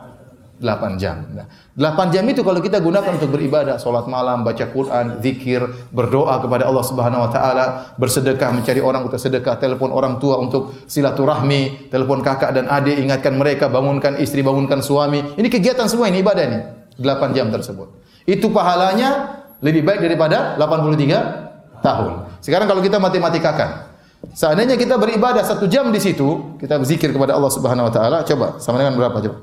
[0.64, 1.28] 8 jam.
[1.36, 1.46] Nah,
[1.76, 6.64] 8 jam itu kalau kita gunakan untuk beribadah, salat malam, baca Quran, zikir, berdoa kepada
[6.70, 7.66] Allah Subhanahu wa taala,
[8.00, 13.36] bersedekah, mencari orang untuk sedekah, telepon orang tua untuk silaturahmi, telepon kakak dan adik, ingatkan
[13.36, 15.36] mereka, bangunkan istri, bangunkan suami.
[15.36, 16.60] Ini kegiatan semua ini ibadah ini.
[16.96, 17.92] 8 jam tersebut.
[18.24, 22.12] Itu pahalanya lebih baik daripada 83 tahun.
[22.40, 23.93] Sekarang kalau kita matematikakan,
[24.32, 28.64] seandainya kita beribadah satu jam di situ, kita berzikir kepada Allah Subhanahu wa taala, coba
[28.64, 29.38] sama dengan berapa coba?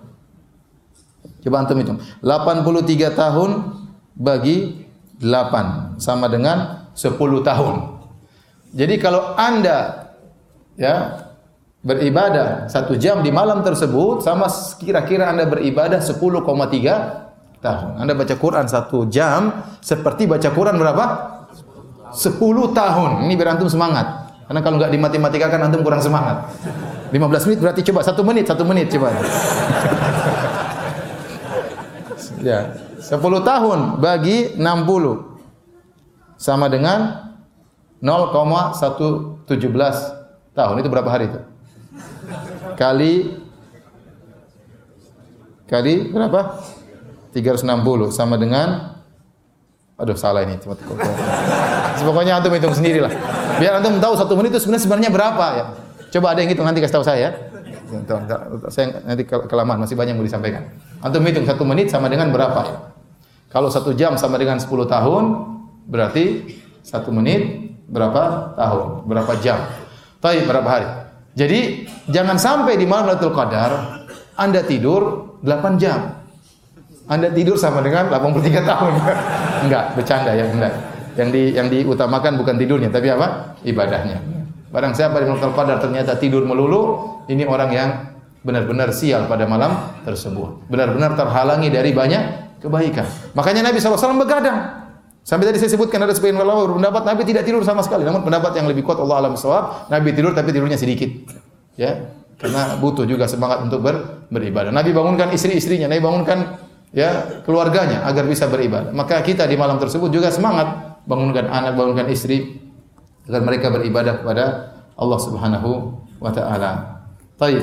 [1.40, 1.98] Coba antum hitung.
[2.24, 3.50] 83 tahun
[4.16, 4.88] bagi
[5.20, 7.74] 8 sama dengan 10 tahun.
[8.72, 10.08] Jadi kalau Anda
[10.76, 11.26] ya
[11.80, 16.44] beribadah satu jam di malam tersebut sama kira-kira Anda beribadah 10,3
[17.60, 17.90] tahun.
[18.00, 21.04] Anda baca Quran satu jam seperti baca Quran berapa?
[22.12, 22.36] 10
[22.76, 23.10] tahun.
[23.28, 24.29] Ini biar antum semangat.
[24.50, 26.50] Karena kalau nggak dimatematika kan antum kurang semangat.
[27.14, 29.14] 15 menit berarti coba satu menit, satu menit coba.
[32.42, 33.14] ya, 10
[33.46, 37.30] tahun bagi 60 sama dengan
[38.02, 39.46] 0,117
[40.50, 40.74] tahun.
[40.82, 41.40] Itu berapa hari itu?
[42.74, 43.38] Kali
[45.70, 46.58] kali berapa?
[47.38, 48.98] 360 sama dengan
[50.00, 50.56] Aduh salah ini
[52.00, 53.12] Pokoknya antum hitung sendiri lah.
[53.60, 55.64] Biar antum tahu satu menit itu sebenarnya sebenarnya berapa ya.
[56.10, 57.36] Coba ada yang hitung nanti kasih tahu saya.
[58.72, 60.72] Saya nanti kelamaan masih banyak mau disampaikan.
[61.04, 62.76] Antum hitung satu menit sama dengan berapa ya?
[63.50, 65.24] Kalau satu jam sama dengan 10 tahun
[65.90, 66.54] berarti
[66.86, 69.10] satu menit berapa tahun?
[69.10, 69.58] Berapa jam?
[70.22, 70.88] Tapi berapa hari?
[71.34, 74.06] Jadi jangan sampai di malam Lailatul Qadar
[74.38, 76.19] Anda tidur 8 jam.
[77.10, 78.92] Anda tidur sama dengan 83 tahun.
[79.66, 80.74] enggak, bercanda ya, enggak.
[81.18, 83.58] Yang di yang diutamakan bukan tidurnya, tapi apa?
[83.66, 84.22] Ibadahnya.
[84.70, 87.88] Barang siapa di malam Qadar ternyata tidur melulu, ini orang yang
[88.46, 89.74] benar-benar sial pada malam
[90.06, 90.70] tersebut.
[90.70, 92.22] Benar-benar terhalangi dari banyak
[92.62, 93.34] kebaikan.
[93.34, 94.78] Makanya Nabi SAW begadang.
[95.20, 98.06] Sampai tadi saya sebutkan ada sebagian ulama berpendapat Nabi tidak tidur sama sekali.
[98.06, 101.10] Namun pendapat yang lebih kuat Allah alam sawab, Nabi tidur tapi tidurnya sedikit.
[101.74, 104.72] Ya, karena butuh juga semangat untuk ber, beribadah.
[104.72, 106.38] Nabi bangunkan istri-istrinya, Nabi bangunkan
[106.90, 108.90] ya keluarganya agar bisa beribadah.
[108.90, 112.60] Maka kita di malam tersebut juga semangat bangunkan anak, bangunkan istri
[113.26, 114.44] agar mereka beribadah kepada
[114.98, 115.70] Allah Subhanahu
[116.18, 116.70] wa taala.
[117.38, 117.62] Baik.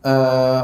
[0.00, 0.62] Uh,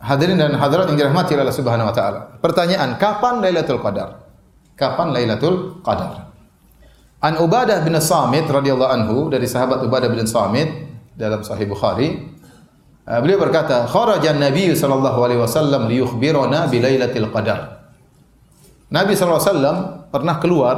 [0.00, 2.20] hadirin dan hadirat yang dirahmati Allah Subhanahu wa taala.
[2.40, 4.26] Pertanyaan, kapan Lailatul Qadar?
[4.74, 6.32] Kapan Lailatul Qadar?
[7.18, 10.86] An Ubadah bin Samit radhiyallahu anhu dari sahabat Ubadah bin Samit
[11.18, 12.37] dalam Sahih Bukhari
[13.08, 17.80] beliau berkata, "Kharajan Nabi sallallahu alaihi wasallam liyukhbirana bi Lailatul Qadar."
[18.92, 19.76] Nabi sallallahu alaihi wasallam
[20.12, 20.76] pernah keluar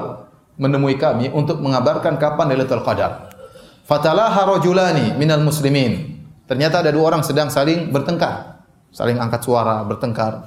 [0.54, 3.34] menemui kami untuk mengabarkan kapan Lailatul Qadar.
[3.82, 6.22] Fatalaha rajulani minal muslimin.
[6.46, 8.62] Ternyata ada dua orang sedang saling bertengkar,
[8.94, 10.46] saling angkat suara, bertengkar.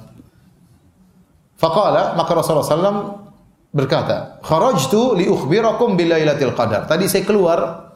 [1.60, 3.00] Faqala maka Rasulullah SAW
[3.72, 7.92] berkata, "Kharajtu li ukhbirakum bi Lailatul Qadar." Tadi saya keluar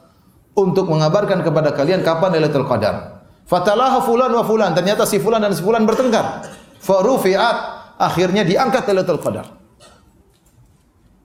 [0.53, 3.18] untuk mengabarkan kepada kalian kapan Lailatul Qadar.
[3.49, 4.77] Fatalaha fulan wa fulan.
[4.77, 6.45] Ternyata si fulan dan si fulan bertengkar.
[6.85, 7.81] Farufi'at.
[7.97, 9.49] Akhirnya diangkat Lailatul Qadar.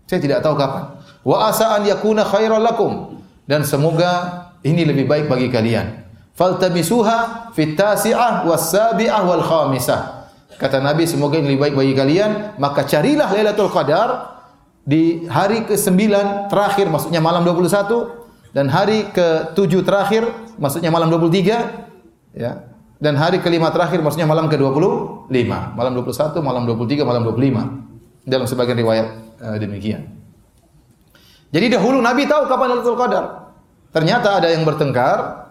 [0.09, 0.99] Saya tidak tahu kapan.
[1.21, 3.21] Wa asa an yakuna khairan lakum.
[3.45, 6.01] Dan semoga ini lebih baik bagi kalian.
[6.35, 10.33] Faltamisuha fit tasi'ah was sabi'ah wal khamisah.
[10.57, 14.35] Kata Nabi semoga ini lebih baik bagi kalian, maka carilah Lailatul Qadar
[14.85, 15.93] di hari ke-9
[16.53, 20.29] terakhir maksudnya malam 21 dan hari ke-7 terakhir
[20.61, 21.94] maksudnya malam 23
[22.35, 22.75] ya.
[22.99, 25.31] Dan hari kelima terakhir maksudnya malam ke-25,
[25.75, 28.25] malam 21, malam 23, malam 25.
[28.25, 29.07] Dalam sebagian riwayat
[29.45, 30.09] uh, demikian.
[31.53, 33.25] Jadi dahulu Nabi tahu kapan Lailatul Qadar.
[33.93, 35.47] Ternyata ada yang bertengkar,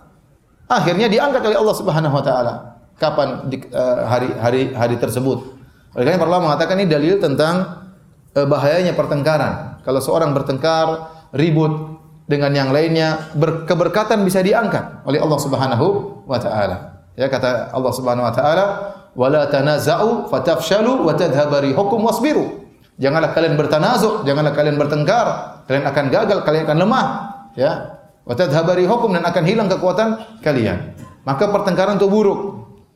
[0.67, 2.53] akhirnya diangkat oleh Allah Subhanahu wa taala.
[2.97, 5.53] Kapan di, uh, hari hari hari tersebut?
[5.93, 7.85] Oleh karena Allah mengatakan ini dalil tentang
[8.33, 9.79] uh, bahayanya pertengkaran.
[9.85, 11.92] Kalau seorang bertengkar, ribut,
[12.23, 13.33] dengan yang lainnya
[13.67, 15.85] keberkatan bisa diangkat oleh Allah Subhanahu
[16.23, 17.05] wa taala.
[17.13, 18.65] Ya kata Allah Subhanahu wa taala,
[19.13, 22.63] "Wala tanaza'u fatafshalu wa tadhhabu rihukum wasbiru."
[22.97, 25.25] Janganlah kalian bertanazu, janganlah kalian bertengkar,
[25.65, 27.05] kalian akan gagal, kalian akan lemah,
[27.57, 28.01] ya.
[28.23, 30.95] Wa tadhhabu rihukum dan akan hilang kekuatan kalian.
[31.27, 32.39] Maka pertengkaran itu buruk.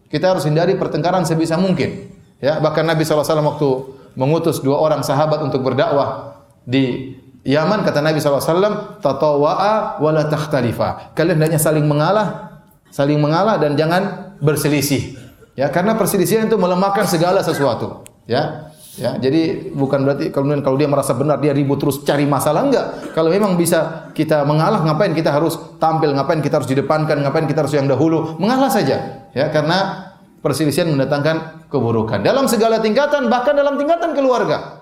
[0.07, 2.15] Kita harus hindari pertengkaran sebisa mungkin.
[2.39, 3.69] Ya, bahkan Nabi SAW waktu
[4.15, 7.15] mengutus dua orang sahabat untuk berdakwah di
[7.47, 11.15] Yaman kata Nabi SAW, tatawa'a wa la takhtalifa.
[11.15, 12.59] Kalian hendaknya saling mengalah,
[12.91, 15.15] saling mengalah dan jangan berselisih.
[15.55, 18.03] Ya, karena perselisihan itu melemahkan segala sesuatu.
[18.27, 19.15] Ya, ya.
[19.15, 23.15] Jadi bukan berarti kalau kalau dia merasa benar dia ribut terus cari masalah enggak.
[23.15, 27.63] Kalau memang bisa kita mengalah, ngapain kita harus tampil, ngapain kita harus didepankan, ngapain kita
[27.63, 28.35] harus yang dahulu?
[28.43, 29.23] Mengalah saja.
[29.31, 30.11] Ya, karena
[30.43, 34.76] perselisihan mendatangkan keburukan dalam segala tingkatan, bahkan dalam tingkatan keluarga.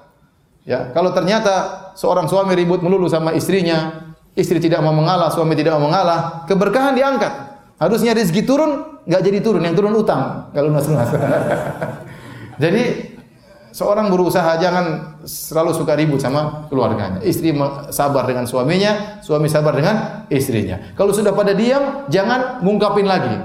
[0.66, 5.78] Ya, kalau ternyata seorang suami ribut melulu sama istrinya, istri tidak mau mengalah, suami tidak
[5.78, 7.34] mau mengalah, keberkahan diangkat.
[7.78, 10.50] Harusnya rezeki turun, nggak jadi turun, yang turun utang.
[10.58, 11.14] Kalau lunas-lunas.
[12.64, 13.14] jadi
[13.76, 17.22] seorang berusaha jangan selalu suka ribut sama keluarganya.
[17.22, 17.54] Istri
[17.94, 20.98] sabar dengan suaminya, suami sabar dengan istrinya.
[20.98, 23.38] Kalau sudah pada diam, jangan ngungkapin lagi.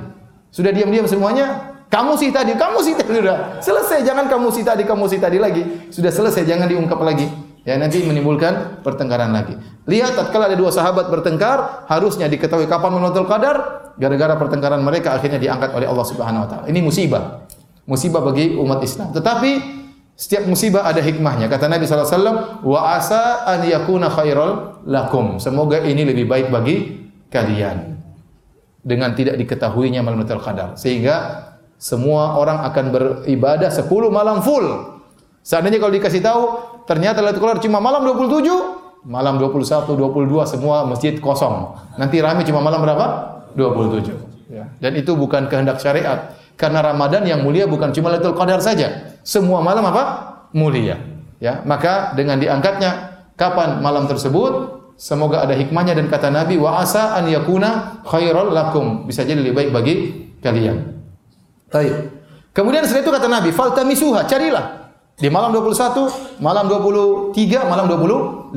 [0.48, 4.07] Sudah diam-diam semuanya, kamu sih tadi, kamu sih tadi sudah selesai.
[4.07, 5.90] Jangan kamu sih tadi, kamu sih tadi lagi.
[5.90, 7.26] Sudah selesai, jangan diungkap lagi.
[7.66, 9.59] Ya nanti menimbulkan pertengkaran lagi.
[9.90, 13.57] Lihat tatkala ada dua sahabat bertengkar, harusnya diketahui kapan Lailatul Qadar,
[13.98, 16.64] gara-gara pertengkaran mereka akhirnya diangkat oleh Allah Subhanahu wa taala.
[16.70, 17.44] Ini musibah.
[17.85, 19.11] Musibah bagi umat Islam.
[19.11, 19.50] Tetapi
[20.14, 21.50] setiap musibah ada hikmahnya.
[21.50, 25.42] Kata Nabi SAW, wa asa an yakuna khairal lakum.
[25.42, 26.76] Semoga ini lebih baik bagi
[27.29, 27.98] kalian.
[28.81, 30.72] dengan tidak diketahuinya malam Qadar.
[30.81, 31.44] Sehingga
[31.80, 35.00] semua orang akan beribadah 10 malam full.
[35.40, 36.42] Seandainya kalau dikasih tahu
[36.84, 41.72] ternyata Lailatul Qadar cuma malam 27, malam 21, 22 semua masjid kosong.
[41.96, 43.06] Nanti rame cuma malam berapa?
[43.56, 44.52] 27.
[44.52, 44.68] Ya.
[44.76, 46.36] Dan itu bukan kehendak syariat.
[46.60, 49.16] Karena Ramadan yang mulia bukan cuma Lailatul Qadar saja.
[49.24, 50.04] Semua malam apa?
[50.52, 51.00] Mulia.
[51.40, 57.16] Ya, maka dengan diangkatnya kapan malam tersebut Semoga ada hikmahnya dan kata Nabi wa asa
[57.16, 59.08] an yakuna khairal lakum.
[59.08, 59.94] Bisa jadi lebih baik bagi
[60.44, 60.99] kalian.
[61.70, 61.94] Baik.
[62.50, 64.90] Kemudian setelah itu kata Nabi, faltamisuha, carilah.
[65.14, 68.50] Di malam 21, malam 23, malam 25.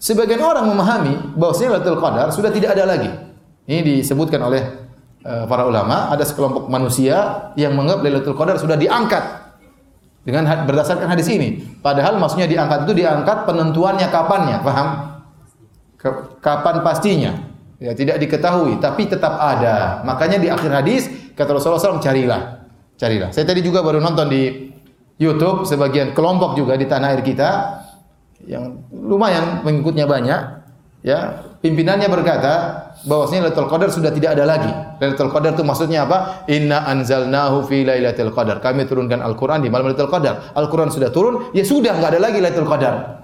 [0.00, 3.10] Sebagian orang memahami bahwasanya Lailatul Qadar sudah tidak ada lagi.
[3.68, 4.62] Ini disebutkan oleh
[5.26, 9.24] uh, para ulama, ada sekelompok manusia yang menganggap Lailatul Qadar sudah diangkat
[10.24, 11.60] dengan berdasarkan hadis ini.
[11.84, 14.88] Padahal maksudnya diangkat itu diangkat penentuannya kapannya, paham?
[16.40, 17.49] Kapan pastinya?
[17.80, 20.04] Ya, tidak diketahui, tapi tetap ada.
[20.04, 22.68] Makanya di akhir hadis kata Rasulullah SAW, carilah,
[23.00, 23.32] carilah.
[23.32, 24.68] Saya tadi juga baru nonton di
[25.16, 27.80] YouTube sebagian kelompok juga di tanah air kita
[28.44, 30.40] yang lumayan pengikutnya banyak.
[31.00, 32.52] Ya, pimpinannya berkata
[33.08, 34.68] bahwasanya Lailatul Qadar sudah tidak ada lagi.
[35.00, 36.44] Lailatul Qadar itu maksudnya apa?
[36.52, 38.60] Inna anzalnahu fi lailatul qadar.
[38.60, 40.52] Kami turunkan Al-Qur'an di malam Lailatul Qadar.
[40.52, 43.19] Al-Qur'an sudah turun, ya sudah enggak ada lagi Lailatul Qadar.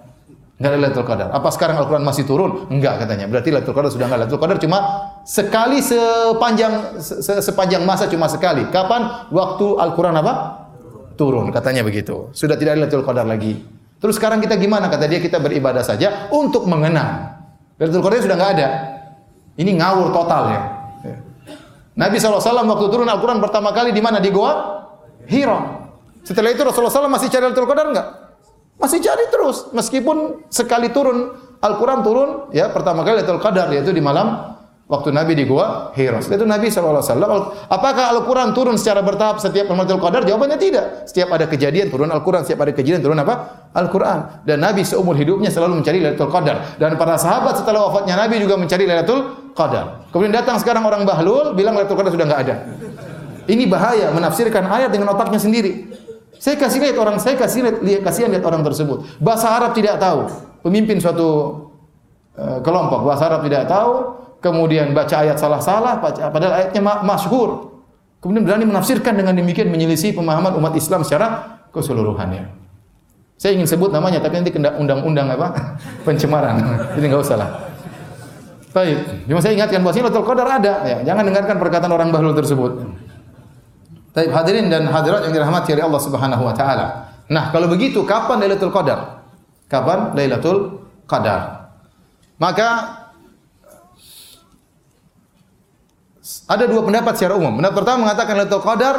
[0.56, 1.28] Enggak ada Lailatul Qadar.
[1.36, 2.64] Apa sekarang Al-Quran masih turun?
[2.72, 3.28] Enggak katanya.
[3.28, 4.20] Berarti Lailatul Qadar sudah enggak.
[4.24, 4.78] Lailatul Qadar cuma
[5.28, 8.64] sekali sepanjang se, sepanjang masa cuma sekali.
[8.72, 9.28] Kapan?
[9.28, 10.32] Waktu Al-Quran apa?
[11.20, 11.52] Turun.
[11.52, 12.32] Katanya begitu.
[12.32, 13.60] Sudah tidak ada Lailatul Qadar lagi.
[14.00, 14.88] Terus sekarang kita gimana?
[14.88, 17.36] Kata dia kita beribadah saja untuk mengenang.
[17.76, 18.68] Lailatul Qadar sudah enggak ada.
[19.60, 20.60] Ini ngawur total ya.
[22.00, 24.24] Nabi SAW waktu turun Al-Quran pertama kali di mana?
[24.24, 24.52] Di Goa
[25.28, 25.84] Hira.
[26.24, 28.08] Setelah itu Rasulullah SAW masih cari Lailatul Qadar enggak?
[28.76, 31.32] Masih cari terus meskipun sekali turun
[31.64, 36.22] Al-Qur'an turun ya pertama kali Lailatul Qadar yaitu di malam waktu Nabi di gua Hira.
[36.22, 37.02] Itu Nabi SAW.
[37.66, 40.22] Apakah Al-Quran turun secara bertahap setiap Lailatul Qadar?
[40.22, 41.08] Jawabannya tidak.
[41.10, 43.66] Setiap ada kejadian turun Al-Quran, setiap ada kejadian turun apa?
[43.74, 44.46] Al-Quran.
[44.46, 46.78] Dan Nabi seumur hidupnya selalu mencari Lailatul Qadar.
[46.78, 50.06] Dan para sahabat setelah wafatnya Nabi juga mencari Lailatul Qadar.
[50.14, 52.54] Kemudian datang sekarang orang bahlul bilang Lailatul Qadar sudah nggak ada.
[53.46, 55.86] Ini bahaya menafsirkan ayat dengan otaknya sendiri.
[56.36, 59.04] Saya kasih lihat orang, saya kasih lihat, lihat kasihan lihat orang tersebut.
[59.18, 60.28] Bahasa Arab tidak tahu.
[60.60, 61.28] Pemimpin suatu
[62.36, 63.92] uh, kelompok bahasa Arab tidak tahu,
[64.44, 67.76] kemudian baca ayat salah-salah, padahal ayatnya ma masyhur.
[68.20, 72.48] Kemudian berani menafsirkan dengan demikian menyelisih pemahaman umat Islam secara keseluruhannya.
[73.36, 75.76] Saya ingin sebut namanya, tapi nanti kena undang-undang apa?
[76.06, 76.56] Pencemaran.
[76.96, 77.50] Jadi nggak usah lah.
[78.72, 80.74] Baik, cuma saya ingatkan bahwa Lailatul Qadar ada.
[80.84, 82.84] Ya, jangan dengarkan perkataan orang bahlul tersebut.
[84.16, 87.12] Tapi hadirin dan hadirat yang dirahmati oleh Allah Subhanahu wa taala.
[87.28, 89.28] Nah, kalau begitu kapan Lailatul Qadar?
[89.68, 91.68] Kapan Lailatul Qadar?
[92.40, 92.68] Maka
[96.48, 97.60] ada dua pendapat secara umum.
[97.60, 98.96] Pendapat pertama mengatakan Lailatul Qadar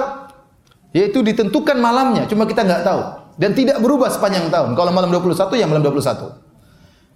[0.94, 3.02] yaitu ditentukan malamnya, cuma kita nggak tahu
[3.42, 4.78] dan tidak berubah sepanjang tahun.
[4.78, 6.46] Kalau malam 21 ya malam 21.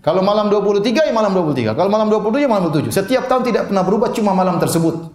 [0.02, 1.78] Kalau malam 23 ya malam 23.
[1.78, 2.90] Kalau malam 27 ya malam 27.
[2.90, 5.14] Setiap tahun tidak pernah berubah cuma malam tersebut.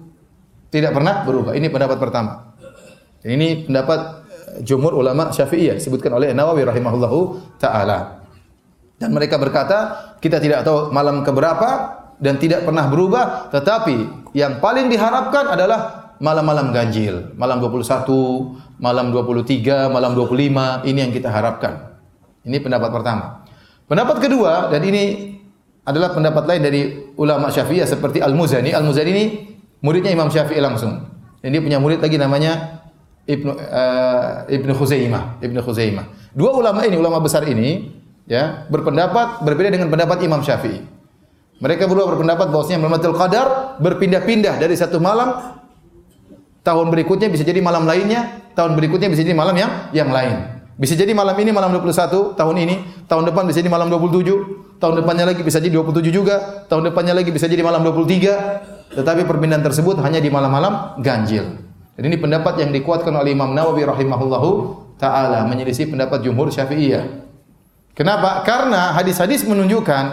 [0.70, 1.58] Tidak pernah berubah.
[1.58, 2.54] Ini pendapat pertama.
[3.24, 7.18] Ini pendapat eh, jumhur ulama Syafi'iyah disebutkan oleh Nawawi rahimahullahu
[7.62, 8.26] taala.
[8.96, 9.78] Dan mereka berkata,
[10.24, 16.72] kita tidak tahu malam keberapa dan tidak pernah berubah, tetapi yang paling diharapkan adalah malam-malam
[16.72, 22.00] ganjil, malam 21, malam 23, malam 25, ini yang kita harapkan.
[22.40, 23.44] Ini pendapat pertama.
[23.86, 25.36] Pendapat kedua dan ini
[25.86, 26.80] adalah pendapat lain dari
[27.14, 28.74] ulama Syafi'iyah seperti Al-Muzani.
[28.74, 29.24] Al-Muzani ini
[29.84, 31.06] muridnya Imam Syafi'i langsung.
[31.38, 32.75] Dan dia punya murid lagi namanya
[33.26, 36.30] Ibnu uh, Ibnu Khuzaimah, Ibnu Khuzaimah.
[36.30, 37.90] Dua ulama ini, ulama besar ini,
[38.30, 40.78] ya, berpendapat berbeda dengan pendapat Imam Syafi'i.
[41.56, 45.58] Mereka berdua berpendapat bahwasanya Lailatul Qadar berpindah-pindah dari satu malam
[46.60, 50.56] tahun berikutnya bisa jadi malam lainnya, tahun berikutnya bisa jadi malam yang yang lain.
[50.76, 54.94] Bisa jadi malam ini malam 21 tahun ini, tahun depan bisa jadi malam 27, tahun
[55.00, 59.00] depannya lagi bisa jadi 27 juga, tahun depannya lagi bisa jadi malam 23.
[59.00, 61.65] Tetapi perpindahan tersebut hanya di malam-malam ganjil.
[61.96, 64.50] Dan ini pendapat yang dikuatkan oleh Imam Nawawi rahimahullahu
[65.00, 67.24] taala menyelisih pendapat jumhur Syafi'iyah.
[67.96, 68.44] Kenapa?
[68.44, 70.04] Karena hadis-hadis menunjukkan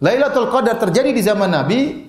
[0.00, 2.08] Lailatul Qadar terjadi di zaman Nabi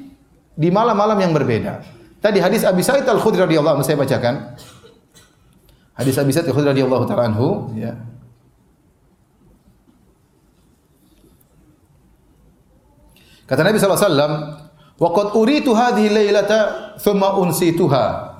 [0.55, 1.83] di malam-malam yang berbeda.
[2.23, 4.55] Tadi hadis Abi Sa'id Al-Khudri radhiyallahu anhu saya bacakan.
[5.91, 7.99] Hadis Abi Sa'id Al-Khudri radhiyallahu taala anhu, ya.
[13.43, 14.33] Kata Nabi sallallahu alaihi wasallam,
[14.95, 18.30] "Wa qad uritu hadhihi lailata thumma unsituha."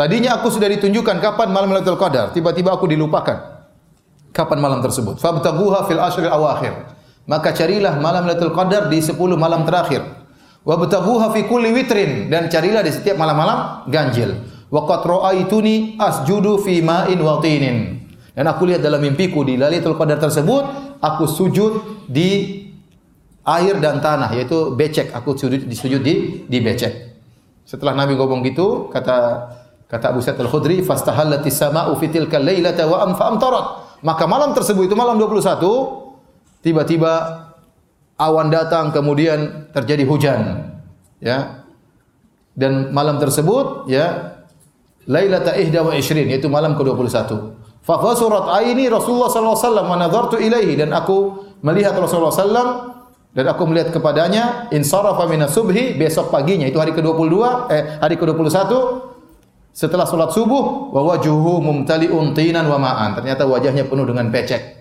[0.00, 3.68] Tadinya aku sudah ditunjukkan kapan malam Lailatul Qadar, tiba-tiba aku dilupakan.
[4.32, 5.20] Kapan malam tersebut?
[5.20, 6.96] Fabtaghuha fil ashril awakhir.
[7.28, 10.00] maka carilah malam Lailatul Qadar di 10 malam terakhir.
[10.64, 14.40] Wa btaghuha fi kulli witrin dan carilah di setiap malam-malam ganjil.
[14.72, 18.00] Wa qad ra'aituni asjudu fi ma'in wa tinin.
[18.32, 21.72] Dan aku lihat dalam mimpiku di Lailatul Qadar tersebut, aku sujud
[22.08, 22.64] di
[23.44, 25.12] air dan tanah yaitu becek.
[25.12, 27.20] Aku sujud di sujud di di becek.
[27.68, 29.59] Setelah Nabi ngomong gitu, kata
[29.90, 34.88] kata Abu Sa'id Al-Khudri, "Fastahallatis sama'u fi tilka lailata wa am amtarat." Maka malam tersebut
[34.88, 37.12] itu malam 21 tiba-tiba
[38.20, 40.40] awan datang kemudian terjadi hujan
[41.20, 41.64] ya
[42.52, 44.36] dan malam tersebut ya
[45.08, 47.32] Lailata ihda wa ishrin yaitu malam ke-21
[47.80, 52.68] fa fasurat aini Rasulullah sallallahu alaihi wasallam wa nadartu ilaihi dan aku melihat Rasulullah sallam
[53.32, 57.34] dan aku melihat kepadanya insarafa minas subhi besok paginya itu hari ke-22
[57.72, 58.68] eh hari ke-21
[59.70, 64.80] setelah salat subuh wa wajhuhu mumtali'un tinan wa ma'an ternyata wajahnya penuh dengan pecek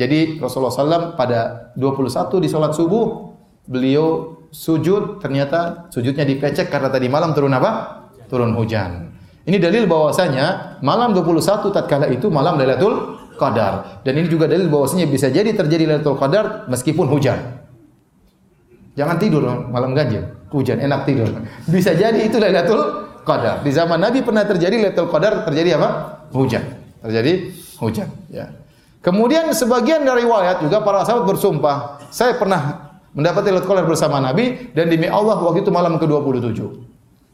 [0.00, 3.36] jadi Rasulullah SAW pada 21 di sholat subuh
[3.68, 8.00] beliau sujud ternyata sujudnya dipecek karena tadi malam turun apa?
[8.32, 9.12] Turun hujan.
[9.44, 14.00] Ini dalil bahwasanya malam 21 tatkala itu malam Lailatul Qadar.
[14.00, 17.60] Dan ini juga dalil bahwasanya bisa jadi terjadi Lailatul Qadar meskipun hujan.
[18.96, 21.28] Jangan tidur malam ganjil, hujan enak tidur.
[21.68, 23.62] Bisa jadi itu Lailatul Qadar.
[23.64, 25.88] Di zaman Nabi pernah terjadi Lailatul Qadar terjadi apa?
[26.32, 26.64] Hujan.
[27.00, 27.32] Terjadi
[27.80, 28.52] hujan, ya.
[29.00, 34.72] Kemudian sebagian dari riwayat juga para sahabat bersumpah, saya pernah mendapati Lailatul Qadar bersama Nabi
[34.76, 36.90] dan demi Allah waktu itu malam ke-27.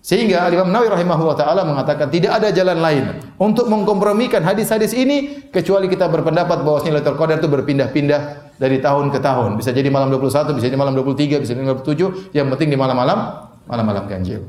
[0.07, 3.05] Sehingga Imam Nawawi rahimahullah taala mengatakan tidak ada jalan lain
[3.43, 8.21] untuk mengkompromikan hadis-hadis ini kecuali kita berpendapat bahwa Lailatul Qadar itu berpindah-pindah
[8.55, 9.59] dari tahun ke tahun.
[9.59, 12.79] Bisa jadi malam 21, bisa jadi malam 23, bisa jadi malam 27, yang penting di
[12.79, 14.47] malam-malam malam-malam ganjil.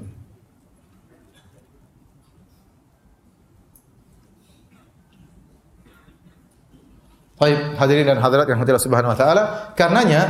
[7.37, 9.43] Baik, hadirin dan hadirat yang hadirat subhanahu wa ta'ala.
[9.77, 10.21] Karenanya,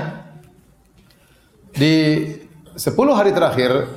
[1.71, 2.19] di
[2.75, 2.83] 10
[3.15, 3.87] hari terakhir,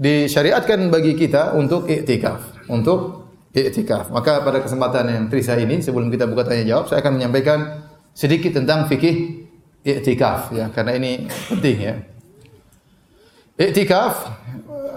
[0.00, 2.64] disyariatkan bagi kita untuk iktikaf.
[2.72, 4.08] Untuk iktikaf.
[4.08, 7.84] Maka pada kesempatan yang terisa ini, sebelum kita buka tanya jawab, saya akan menyampaikan
[8.16, 9.44] sedikit tentang fikih
[9.84, 10.48] iktikaf.
[10.56, 11.94] ya Karena ini penting ya.
[13.60, 14.24] Iktikaf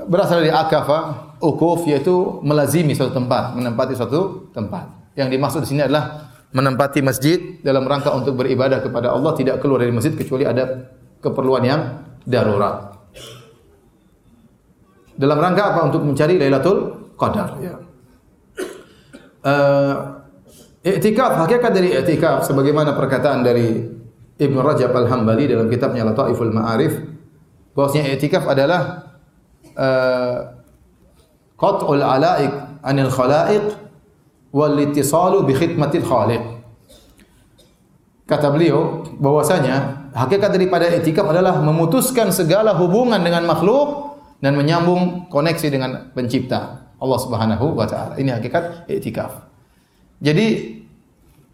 [0.07, 4.87] berasal dari akafa, ukuf, yaitu melazimi suatu tempat, menempati suatu tempat.
[5.19, 9.83] Yang dimaksud di sini adalah menempati masjid dalam rangka untuk beribadah kepada Allah tidak keluar
[9.83, 10.87] dari masjid kecuali ada
[11.19, 11.81] keperluan yang
[12.23, 12.95] darurat.
[15.17, 15.79] Dalam rangka apa?
[15.89, 17.57] Untuk mencari Lailatul Qadar.
[17.59, 17.75] Ya.
[19.41, 19.95] Uh,
[20.85, 23.81] hakikat dari i'tikaf sebagaimana perkataan dari
[24.37, 26.93] Ibnu Rajab Al-Hambali dalam kitabnya Lataiful Ma'arif
[27.73, 29.09] bahwasanya i'tikaf adalah
[29.73, 30.37] uh,
[31.57, 32.53] qat'ul alaik
[32.85, 33.86] anil khalaiq
[34.51, 36.43] bi khidmatil khaliq.
[38.27, 45.67] Kata beliau bahwasanya hakikat daripada etikaf adalah memutuskan segala hubungan dengan makhluk dan menyambung koneksi
[45.71, 48.19] dengan pencipta Allah Subhanahu wa taala.
[48.19, 49.47] Ini hakikat etikaf.
[50.19, 50.77] Jadi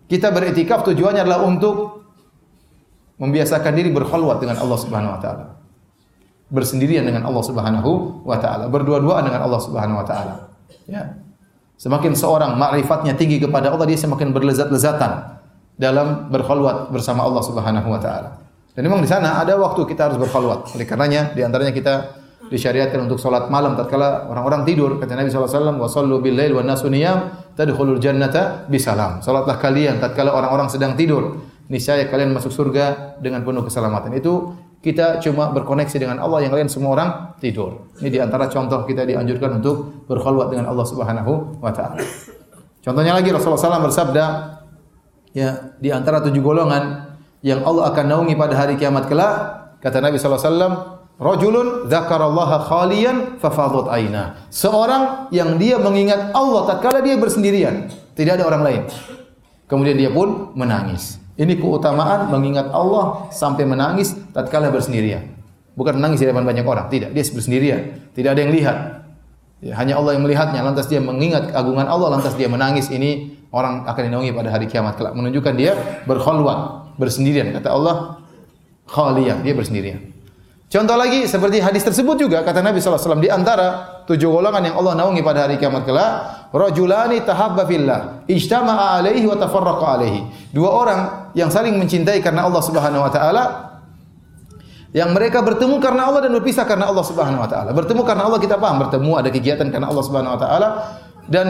[0.07, 2.03] kita beretikaf tujuannya adalah untuk
[3.21, 5.45] membiasakan diri berkhulwat dengan Allah Subhanahu wa taala.
[6.49, 10.35] Bersendirian dengan Allah Subhanahu wa taala, berdua-duaan dengan Allah Subhanahu wa taala.
[10.89, 11.21] Ya.
[11.77, 15.41] Semakin seorang makrifatnya tinggi kepada Allah, dia semakin berlezat-lezatan
[15.77, 18.29] dalam berkhulwat bersama Allah Subhanahu wa taala.
[18.73, 20.73] Dan memang di sana ada waktu kita harus berkhulwat.
[20.73, 24.97] Oleh karenanya di antaranya kita disyariatkan untuk salat malam tatkala orang-orang tidur.
[24.97, 29.21] Kata Nabi sallallahu alaihi wasallam, "Wa sallu bil lail wan nasu niyam, tadkhulul jannata bisalam."
[29.21, 31.41] Salatlah kalian tatkala orang-orang sedang tidur.
[31.69, 34.13] Niscaya kalian masuk surga dengan penuh keselamatan.
[34.17, 34.53] Itu
[34.83, 37.09] kita cuma berkoneksi dengan Allah, yang lain semua orang
[37.39, 37.87] tidur.
[38.03, 42.03] Ini di antara contoh kita dianjurkan untuk berkhulwat dengan Allah Subhanahu wa taala.
[42.83, 44.25] Contohnya lagi Rasulullah SAW bersabda,
[45.31, 49.33] ya di antara tujuh golongan yang Allah akan naungi pada hari kiamat kelak,
[49.79, 54.51] kata Nabi SAW, Rajulun dzakarallaha khalian fafadat aina.
[54.51, 57.87] Seorang yang dia mengingat Allah tatkala dia bersendirian,
[58.19, 58.81] tidak ada orang lain.
[59.71, 61.22] Kemudian dia pun menangis.
[61.33, 65.33] Ini keutamaan mengingat Allah sampai menangis tatkala bersendirian.
[65.73, 67.17] Bukan menangis di depan banyak orang, tidak.
[67.17, 67.81] Dia bersendirian,
[68.13, 68.77] tidak ada yang lihat.
[69.65, 70.61] Ya, hanya Allah yang melihatnya.
[70.61, 72.93] Lantas dia mengingat keagungan Allah, lantas dia menangis.
[72.93, 75.17] Ini orang akan dinaungi pada hari kiamat kelak.
[75.17, 75.73] Menunjukkan dia
[76.05, 77.49] berkhulwat, bersendirian.
[77.49, 78.21] Kata Allah,
[78.85, 80.12] khaliyah, dia bersendirian.
[80.73, 85.05] Contoh lagi seperti hadis tersebut juga kata Nabi SAW di antara tujuh golongan yang Allah
[85.05, 90.25] naungi pada hari kiamat kelak, rajulani tahabba fillah, ijtama'a alaihi wa tafarraqa alaihi.
[90.49, 90.99] Dua orang
[91.37, 93.43] yang saling mencintai karena Allah Subhanahu wa taala
[94.97, 97.69] yang mereka bertemu karena Allah dan berpisah karena Allah Subhanahu wa taala.
[97.69, 100.67] Bertemu karena Allah kita paham, bertemu ada kegiatan karena Allah Subhanahu wa taala
[101.29, 101.47] dan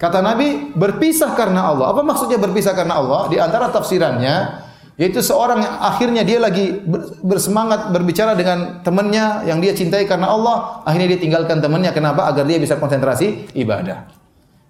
[0.00, 1.92] kata Nabi berpisah karena Allah.
[1.92, 3.28] Apa maksudnya berpisah karena Allah?
[3.28, 4.63] Di antara tafsirannya
[4.94, 6.78] Yaitu seorang yang akhirnya dia lagi
[7.18, 12.30] bersemangat berbicara dengan temannya yang dia cintai karena Allah, akhirnya dia tinggalkan temannya kenapa?
[12.30, 14.06] Agar dia bisa konsentrasi ibadah.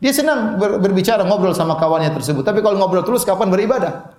[0.01, 4.16] Dia senang ber, berbicara ngobrol sama kawannya tersebut, tapi kalau ngobrol terus kapan beribadah?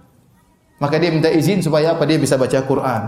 [0.78, 2.06] Maka dia minta izin supaya apa?
[2.06, 3.02] Dia bisa baca Quran.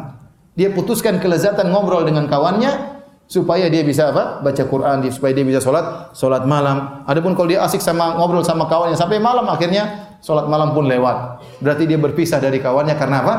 [0.58, 2.98] Dia putuskan kelezatan ngobrol dengan kawannya
[3.30, 4.42] supaya dia bisa apa?
[4.42, 7.06] Baca Quran, supaya dia bisa sholat, sholat malam.
[7.06, 11.44] Adapun kalau dia asik sama ngobrol sama kawannya sampai malam akhirnya Salat malam pun lewat.
[11.62, 13.36] Berarti dia berpisah dari kawannya karena apa?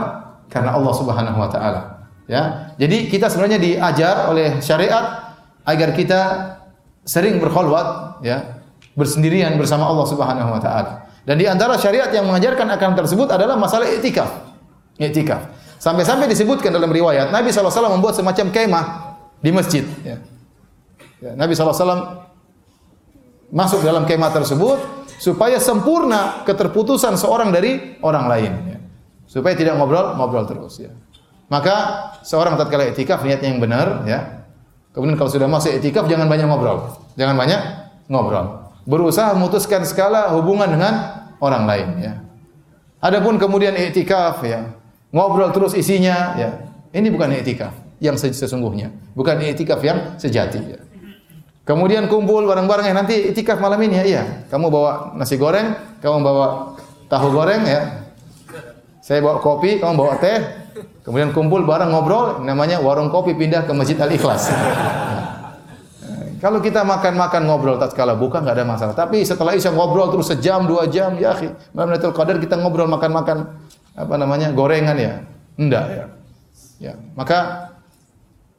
[0.48, 1.80] Karena Allah Subhanahu wa taala.
[2.28, 2.72] Ya.
[2.76, 6.20] Jadi kita sebenarnya diajar oleh syariat agar kita
[7.04, 8.60] sering berkhulwat ya,
[8.92, 11.08] bersendirian bersama Allah Subhanahu wa taala.
[11.28, 14.28] Dan di antara syariat yang mengajarkan akan tersebut adalah masalah etikaf.
[14.96, 15.44] Etikaf.
[15.78, 18.84] Sampai-sampai disebutkan dalam riwayat Nabi SAW membuat semacam kemah
[19.38, 19.84] di masjid.
[20.02, 20.18] Ya.
[21.18, 22.26] Ya, Nabi SAW
[23.50, 24.78] masuk dalam kemah tersebut
[25.18, 28.78] supaya sempurna keterputusan seorang dari orang lain ya.
[29.28, 30.94] Supaya tidak ngobrol-ngobrol terus ya.
[31.52, 34.48] Maka seorang tatkala etikaf niatnya yang benar ya.
[34.96, 36.96] Kemudian kalau sudah masuk etikaf jangan banyak ngobrol.
[37.20, 37.60] Jangan banyak
[38.08, 38.72] ngobrol.
[38.88, 40.94] Berusaha memutuskan skala hubungan dengan
[41.44, 42.12] orang lain ya.
[42.98, 44.74] Adapun kemudian etikaf ya,
[45.14, 46.50] ngobrol terus isinya ya.
[46.90, 50.80] Ini bukan etikaf yang sesungguhnya, bukan etikaf yang sejati ya.
[51.68, 54.04] Kemudian kumpul bareng-bareng ya nanti itikaf malam ini ya.
[54.08, 54.22] Iya.
[54.48, 56.80] Kamu bawa nasi goreng, kamu bawa
[57.12, 58.08] tahu goreng ya.
[59.04, 60.40] Saya bawa kopi, kamu bawa teh.
[61.04, 64.48] Kemudian kumpul bareng ngobrol, namanya warung kopi pindah ke Masjid Al Ikhlas.
[66.40, 68.94] Kalau kita makan-makan ngobrol tak tatkala buka nggak ada masalah.
[68.96, 71.52] Tapi setelah isya ngobrol terus sejam dua jam ya, akhi.
[71.76, 73.44] Malam Lailatul Qadar kita ngobrol makan-makan
[73.92, 75.20] apa namanya gorengan ya.
[75.60, 76.04] Enggak ya.
[76.78, 77.68] Ya, maka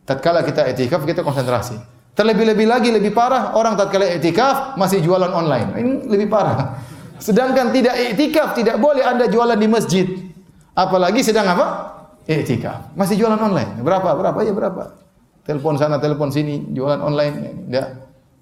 [0.05, 1.98] tatkala kita etikaf kita konsentrasi.
[2.17, 5.69] Terlebih-lebih lagi lebih parah orang tatkala i'tikaf masih jualan online.
[5.79, 6.79] Ini lebih parah.
[7.19, 10.07] Sedangkan tidak i'tikaf tidak boleh Anda jualan di masjid.
[10.75, 11.65] Apalagi sedang apa?
[12.29, 12.93] I'tikaf.
[12.93, 13.81] Masih jualan online.
[13.81, 14.13] Berapa?
[14.13, 14.39] Berapa?
[14.45, 14.95] Ya berapa?
[15.43, 17.65] Telepon sana, telepon sini, jualan online.
[17.65, 17.87] Tidak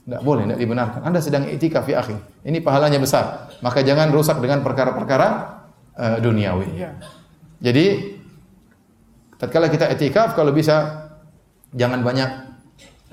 [0.07, 0.99] tidak boleh, tidak dibenarkan.
[1.03, 2.15] Anda sedang i'tikaf ya akhi.
[2.47, 3.51] Ini pahalanya besar.
[3.59, 5.27] Maka jangan rusak dengan perkara-perkara
[5.95, 6.67] uh, duniawi.
[6.79, 6.95] Ya.
[7.59, 8.15] Jadi
[9.35, 11.07] tatkala kita i'tikaf kalau bisa
[11.75, 12.29] jangan banyak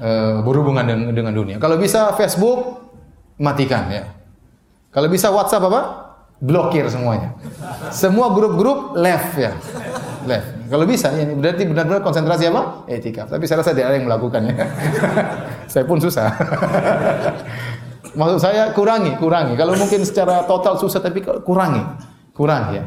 [0.00, 1.56] uh, berhubungan dengan, dengan dunia.
[1.58, 2.84] Kalau bisa Facebook
[3.38, 4.04] matikan ya.
[4.94, 5.80] Kalau bisa WhatsApp apa?
[6.38, 7.34] Blokir semuanya.
[7.90, 9.54] Semua grup-grup left ya.
[10.26, 10.70] Left.
[10.70, 12.86] Kalau bisa ya berarti benar-benar konsentrasi apa?
[12.90, 13.26] Etika.
[13.26, 14.54] Tapi saya rasa tidak ada yang melakukannya.
[15.72, 16.30] saya pun susah.
[18.18, 19.58] Maksud saya kurangi, kurangi.
[19.58, 21.82] Kalau mungkin secara total susah tapi kurangi.
[22.30, 22.84] Kurangi ya.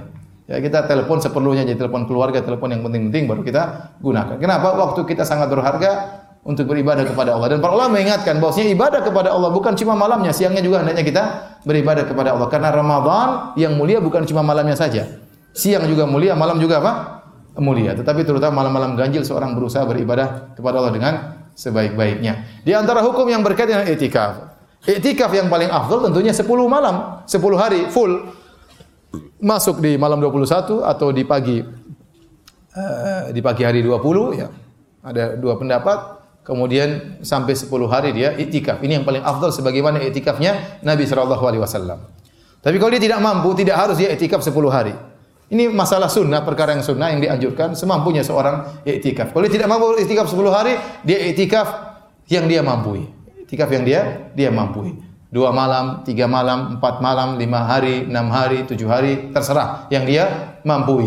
[0.48, 3.64] Ya kita telepon seperlunya jadi telepon keluarga, telepon yang penting-penting baru kita
[4.00, 4.40] gunakan.
[4.40, 4.80] Kenapa?
[4.80, 7.52] Waktu kita sangat berharga, untuk beribadah kepada Allah.
[7.52, 11.24] Dan para ulama mengingatkan bahwasanya ibadah kepada Allah bukan cuma malamnya, siangnya juga hendaknya kita
[11.68, 12.48] beribadah kepada Allah.
[12.48, 15.20] Karena Ramadan yang mulia bukan cuma malamnya saja.
[15.52, 16.92] Siang juga mulia, malam juga apa?
[17.60, 17.92] Mulia.
[18.00, 21.14] Tetapi terutama malam-malam ganjil seorang berusaha beribadah kepada Allah dengan
[21.52, 22.64] sebaik-baiknya.
[22.64, 24.56] Di antara hukum yang berkaitan dengan etikaf.
[24.88, 28.24] Etikaf yang paling afdal tentunya 10 malam, 10 hari full.
[29.42, 31.58] Masuk di malam 21 atau di pagi
[32.78, 34.48] uh, di pagi hari 20 ya.
[35.08, 36.17] Ada dua pendapat
[36.48, 38.80] kemudian sampai 10 hari dia iktikaf.
[38.80, 42.08] Ini yang paling afdal sebagaimana iktikafnya Nabi sallallahu alaihi wasallam.
[42.64, 44.96] Tapi kalau dia tidak mampu, tidak harus dia iktikaf 10 hari.
[45.52, 49.36] Ini masalah sunnah, perkara yang sunnah yang dianjurkan semampunya seorang iktikaf.
[49.36, 51.68] Kalau dia tidak mampu iktikaf 10 hari, dia iktikaf
[52.32, 53.04] yang dia mampu.
[53.44, 55.04] Iktikaf yang dia dia mampu.
[55.28, 60.56] Dua malam, tiga malam, empat malam, lima hari, enam hari, tujuh hari, terserah yang dia
[60.64, 61.04] mampu.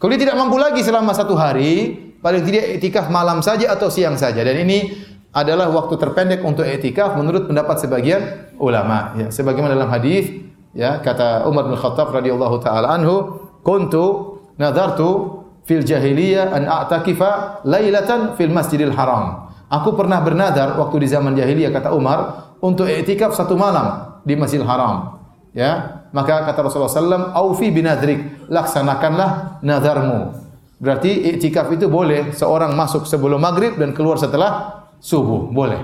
[0.00, 4.14] Kalau dia tidak mampu lagi selama satu hari, paling tidak etikaf malam saja atau siang
[4.14, 4.40] saja.
[4.40, 4.94] Dan ini
[5.34, 8.22] adalah waktu terpendek untuk etikaf menurut pendapat sebagian
[8.62, 9.12] ulama.
[9.18, 10.30] Ya, sebagaimana dalam hadis
[10.72, 18.38] ya kata Umar bin Khattab radhiyallahu taala anhu, "Kuntu nadartu fil jahiliyah an a'takifa lailatan
[18.38, 23.56] fil Masjidil Haram." Aku pernah bernadar waktu di zaman jahiliyah kata Umar untuk etikaf satu
[23.56, 25.16] malam di Masjidil Haram.
[25.56, 30.41] Ya, maka kata Rasulullah SAW, "Aufi binadrik, laksanakanlah nadarmu."
[30.82, 35.78] Berarti iktikaf itu boleh seorang masuk sebelum maghrib dan keluar setelah subuh, boleh.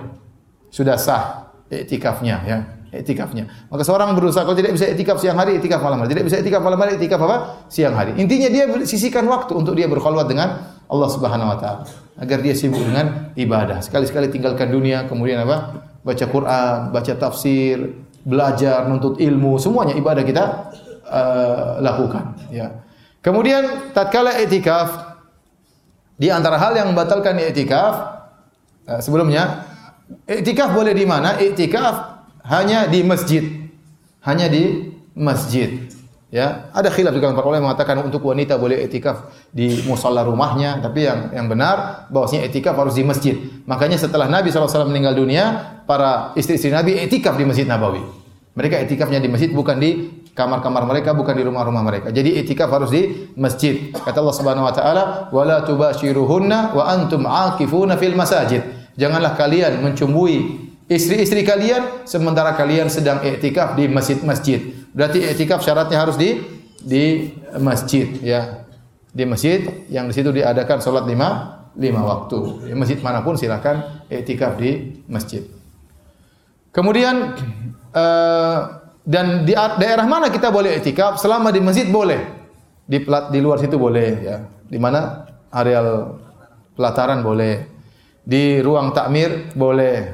[0.74, 2.56] Sudah sah iktikafnya ya,
[2.90, 3.46] iktikafnya.
[3.70, 6.18] Maka seorang berusaha kalau tidak bisa iktikaf siang hari, iktikaf malam hari.
[6.18, 7.36] Tidak bisa iktikaf malam hari, iktikaf apa?
[7.70, 8.18] Siang hari.
[8.18, 11.86] Intinya dia sisihkan waktu untuk dia berkhulwat dengan Allah Subhanahu wa taala
[12.18, 13.78] agar dia sibuk dengan ibadah.
[13.78, 15.86] Sekali-sekali tinggalkan dunia, kemudian apa?
[16.02, 20.44] Baca Quran, baca tafsir, belajar, nuntut ilmu, semuanya ibadah kita
[21.06, 22.87] uh, lakukan, ya.
[23.28, 25.20] Kemudian tatkala i'tikaf
[26.16, 28.24] di antara hal yang membatalkan i'tikaf
[28.88, 29.68] eh, sebelumnya
[30.24, 31.36] i'tikaf boleh di mana?
[31.36, 33.44] I'tikaf hanya di masjid.
[34.24, 35.92] Hanya di masjid.
[36.28, 40.76] Ya, ada khilaf di kalangan para ulama mengatakan untuk wanita boleh etikaf di musalla rumahnya,
[40.84, 43.32] tapi yang yang benar bahwasanya etikaf harus di masjid.
[43.64, 45.44] Makanya setelah Nabi SAW meninggal dunia,
[45.88, 48.04] para istri-istri Nabi etikaf di Masjid Nabawi.
[48.52, 52.14] Mereka etikafnya di masjid bukan di kamar-kamar mereka, bukan di rumah-rumah mereka.
[52.14, 53.90] Jadi etikaf harus di masjid.
[53.90, 55.02] Kata Allah Subhanahu wa taala,
[55.34, 58.62] "Wala tubashiruhunna wa antum aakifuna fil masajid."
[58.94, 64.86] Janganlah kalian mencumbui istri-istri kalian sementara kalian sedang iktikaf di masjid-masjid.
[64.94, 66.38] Berarti iktikaf syaratnya harus di
[66.78, 68.62] di masjid ya.
[69.10, 72.70] Di masjid yang di situ diadakan salat lima lima waktu.
[72.70, 75.42] Di masjid mana pun silakan iktikaf di masjid.
[76.70, 77.34] Kemudian
[77.90, 78.77] uh,
[79.08, 81.16] dan di daerah mana kita boleh iktikaf?
[81.16, 82.20] Selama di masjid boleh.
[82.84, 84.36] Di di luar situ boleh ya.
[84.68, 86.20] Di mana areal
[86.76, 87.64] pelataran boleh.
[88.20, 90.12] Di ruang takmir boleh.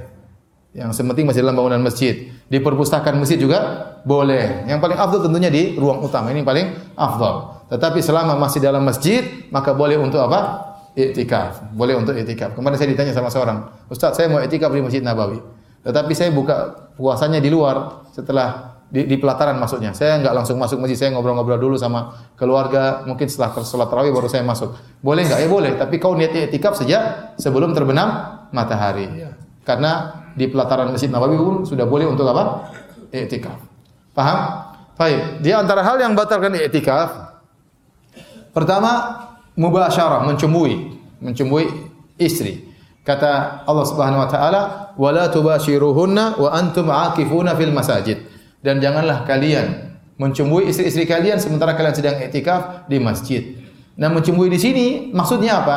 [0.79, 2.31] Yang sementing masih dalam bangunan masjid.
[2.47, 4.63] Di perpustakaan masjid juga boleh.
[4.71, 6.31] Yang paling afdal tentunya di ruang utama.
[6.31, 7.67] Ini paling afdal.
[7.75, 10.71] Tetapi selama masih dalam masjid, maka boleh untuk apa?
[10.95, 11.75] Iktikaf.
[11.75, 12.55] Boleh untuk iktikaf.
[12.55, 15.43] Kemarin saya ditanya sama seorang, Ustaz, saya mau iktikaf di Masjid Nabawi.
[15.83, 19.91] Tetapi saya buka puasanya di luar setelah di, di pelataran maksudnya.
[19.91, 23.03] Saya nggak langsung masuk masjid, saya ngobrol-ngobrol dulu sama keluarga.
[23.03, 24.71] Mungkin setelah sholat tarawih baru saya masuk.
[25.03, 25.41] Boleh nggak?
[25.43, 25.75] Ya boleh.
[25.75, 29.11] Tapi kau niat iktikaf sejak sebelum terbenam matahari.
[29.67, 32.71] Karena di pelataran Masjid Nabawi pun sudah boleh untuk apa?
[33.11, 33.59] Iktikaf.
[34.15, 34.39] Paham?
[34.95, 35.43] Baik.
[35.43, 37.35] Di antara hal yang batalkan iktikaf
[38.55, 39.27] pertama
[39.59, 41.67] mubasyarah, mencumbui, mencumbui
[42.15, 42.71] istri.
[43.03, 44.63] Kata Allah Subhanahu wa taala,
[44.95, 48.34] "Wala tubashiruhunna wa antum aakifuna fil masajid."
[48.65, 53.43] Dan janganlah kalian mencumbui istri-istri kalian sementara kalian sedang iktikaf di masjid.
[54.01, 55.77] Nah, mencumbui di sini maksudnya apa?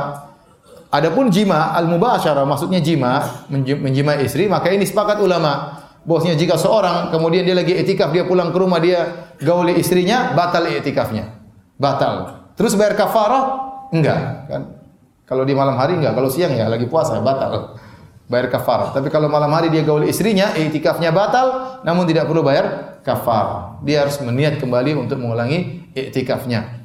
[0.87, 7.43] Adapun jima al-mubasyarah maksudnya jima menjima istri maka ini sepakat ulama bahwasanya jika seorang kemudian
[7.43, 11.43] dia lagi etikaf dia pulang ke rumah dia gauli istrinya batal etikafnya.
[11.75, 12.47] Batal.
[12.55, 13.67] Terus bayar kafarah?
[13.91, 14.61] Enggak, kan?
[15.27, 17.75] Kalau di malam hari enggak, kalau siang ya lagi puasa batal.
[18.27, 18.91] Bayar kafarah.
[18.91, 23.79] Tapi kalau malam hari dia gauli istrinya, etikafnya batal namun tidak perlu bayar kafarah.
[23.87, 26.83] Dia harus meniat kembali untuk mengulangi etikafnya.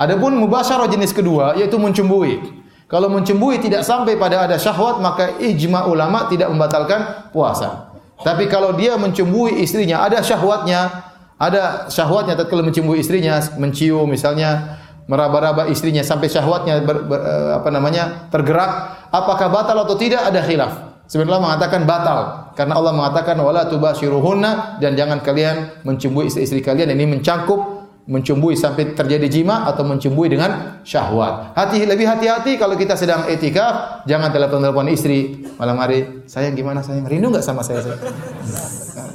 [0.00, 2.64] Adapun mubasyarah jenis kedua yaitu mencumbui.
[2.88, 7.92] Kalau mencembui tidak sampai pada ada syahwat maka ijma ulama tidak membatalkan puasa.
[8.20, 15.68] Tapi kalau dia mencembui istrinya ada syahwatnya, ada syahwatnya tatkala mencembui istrinya, mencium misalnya, meraba-raba
[15.68, 20.72] istrinya sampai syahwatnya ber, ber, eh, apa namanya tergerak, apakah batal atau tidak ada khilaf.
[21.06, 27.06] Sebenarnya mengatakan batal karena Allah mengatakan wala tubashiruhunna dan jangan kalian mencembui istri-istri kalian ini
[27.06, 31.56] mencakup mencumbui sampai terjadi jima atau mencumbui dengan syahwat.
[31.56, 36.24] Hati lebih hati-hati kalau kita sedang etikaf, jangan telepon-telepon istri malam hari.
[36.28, 37.08] Sayang gimana sayang?
[37.08, 37.80] Rindu nggak sama saya?
[37.80, 37.96] saya?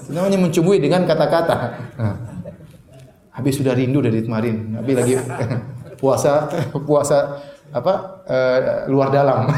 [0.09, 1.55] Nah, namanya mencumbui dengan kata-kata.
[2.01, 2.15] Nah,
[3.29, 5.13] habis sudah rindu dari kemarin, tapi lagi
[6.01, 6.49] puasa
[6.81, 7.17] puasa
[7.73, 8.59] apa uh,
[8.89, 9.49] luar dalam.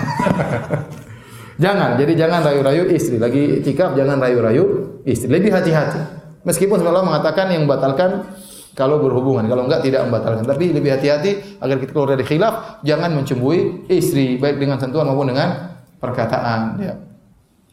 [1.63, 3.17] jangan, jadi jangan rayu-rayu istri.
[3.17, 4.63] Lagi etikaf jangan rayu-rayu
[5.07, 5.31] istri.
[5.31, 5.99] Lebih hati-hati.
[6.41, 8.25] Meskipun Allah mengatakan yang membatalkan
[8.73, 9.45] kalau berhubungan.
[9.47, 10.43] Kalau enggak tidak membatalkan.
[10.47, 15.31] Tapi lebih hati-hati agar kita keluar dari khilaf, jangan mencembui istri baik dengan sentuhan maupun
[15.31, 16.61] dengan perkataan.
[16.79, 16.95] Ya.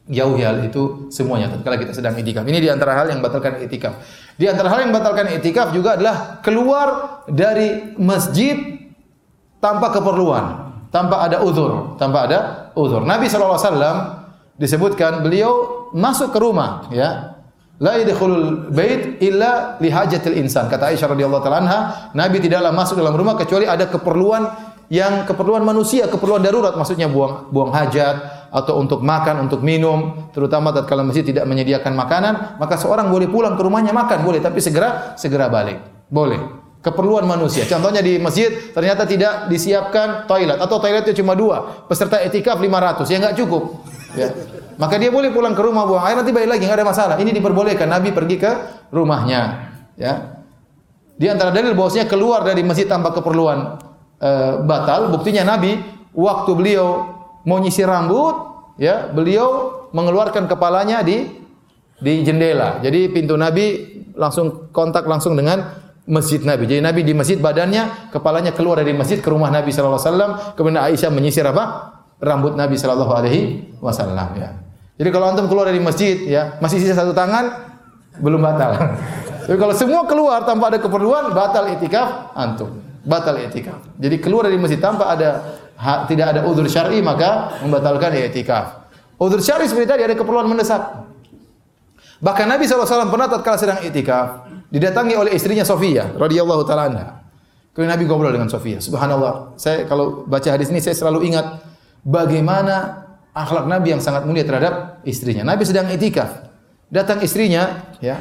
[0.09, 2.41] Jauhi hal itu semuanya tatkala kita sedang itikaf.
[2.49, 4.01] Ini di antara hal yang batalkan itikaf.
[4.41, 8.78] Di antara hal yang batalkan itikaf juga adalah keluar dari masjid
[9.59, 10.45] tanpa keperluan,
[10.91, 12.39] tanpa ada uzur, tanpa ada
[12.75, 13.03] uzur.
[13.03, 13.59] Nabi SAW
[14.59, 17.39] disebutkan beliau masuk ke rumah ya
[17.79, 20.67] La yadkhulul bait illa li hajatil insan.
[20.67, 21.81] Kata Aisyah radhiyallahu taala anha,
[22.11, 24.51] Nabi tidaklah masuk dalam rumah kecuali ada keperluan
[24.91, 30.75] yang keperluan manusia, keperluan darurat maksudnya buang buang hajat atau untuk makan, untuk minum, terutama
[30.75, 35.15] tatkala masjid tidak menyediakan makanan, maka seorang boleh pulang ke rumahnya makan, boleh, tapi segera
[35.15, 35.79] segera balik.
[36.11, 36.41] Boleh.
[36.79, 37.67] Keperluan manusia.
[37.67, 43.17] Contohnya di masjid ternyata tidak disiapkan toilet atau toiletnya cuma dua, peserta etikaf 500, ya
[43.19, 43.83] enggak cukup.
[44.15, 44.31] Ya.
[44.79, 47.17] Maka dia boleh pulang ke rumah buang air nanti balik lagi nggak ada masalah.
[47.19, 47.91] Ini diperbolehkan.
[47.91, 48.51] Nabi pergi ke
[48.95, 49.75] rumahnya.
[49.99, 50.47] Ya.
[51.19, 53.83] Di antara dalil bahwasanya keluar dari masjid tanpa keperluan
[54.23, 54.31] e,
[54.63, 55.11] batal.
[55.11, 55.83] Buktinya Nabi
[56.15, 57.11] waktu beliau
[57.43, 58.39] mau nyisir rambut,
[58.79, 61.27] ya beliau mengeluarkan kepalanya di
[61.99, 62.79] di jendela.
[62.79, 66.65] Jadi pintu Nabi langsung kontak langsung dengan masjid Nabi.
[66.65, 70.31] Jadi Nabi di masjid badannya, kepalanya keluar dari masjid ke rumah Nabi sallallahu alaihi wasallam.
[70.57, 71.95] Kemudian Aisyah menyisir apa?
[72.19, 74.57] Rambut Nabi sallallahu alaihi wasallam ya.
[74.99, 77.71] Jadi kalau antum keluar dari masjid ya, masih sisa satu tangan
[78.19, 78.75] belum batal.
[79.47, 82.83] Tapi kalau semua keluar tanpa ada keperluan, batal itikaf antum.
[83.07, 83.79] Batal itikaf.
[84.01, 88.91] Jadi keluar dari masjid tanpa ada ha, tidak ada udzur syar'i maka membatalkan itikaf.
[89.21, 91.07] Udzur syar'i seperti tadi ada keperluan mendesak.
[92.19, 97.07] Bahkan Nabi SAW pernah tatkala sedang itikaf, didatangi oleh istrinya Sofia radhiyallahu taala anha.
[97.73, 98.83] Kemudian Nabi ngobrol dengan Sofia.
[98.83, 99.55] Subhanallah.
[99.55, 101.63] Saya kalau baca hadis ini saya selalu ingat
[102.03, 105.47] bagaimana akhlak Nabi yang sangat mulia terhadap istrinya.
[105.47, 106.51] Nabi sedang itikaf.
[106.91, 108.19] Datang istrinya, ya.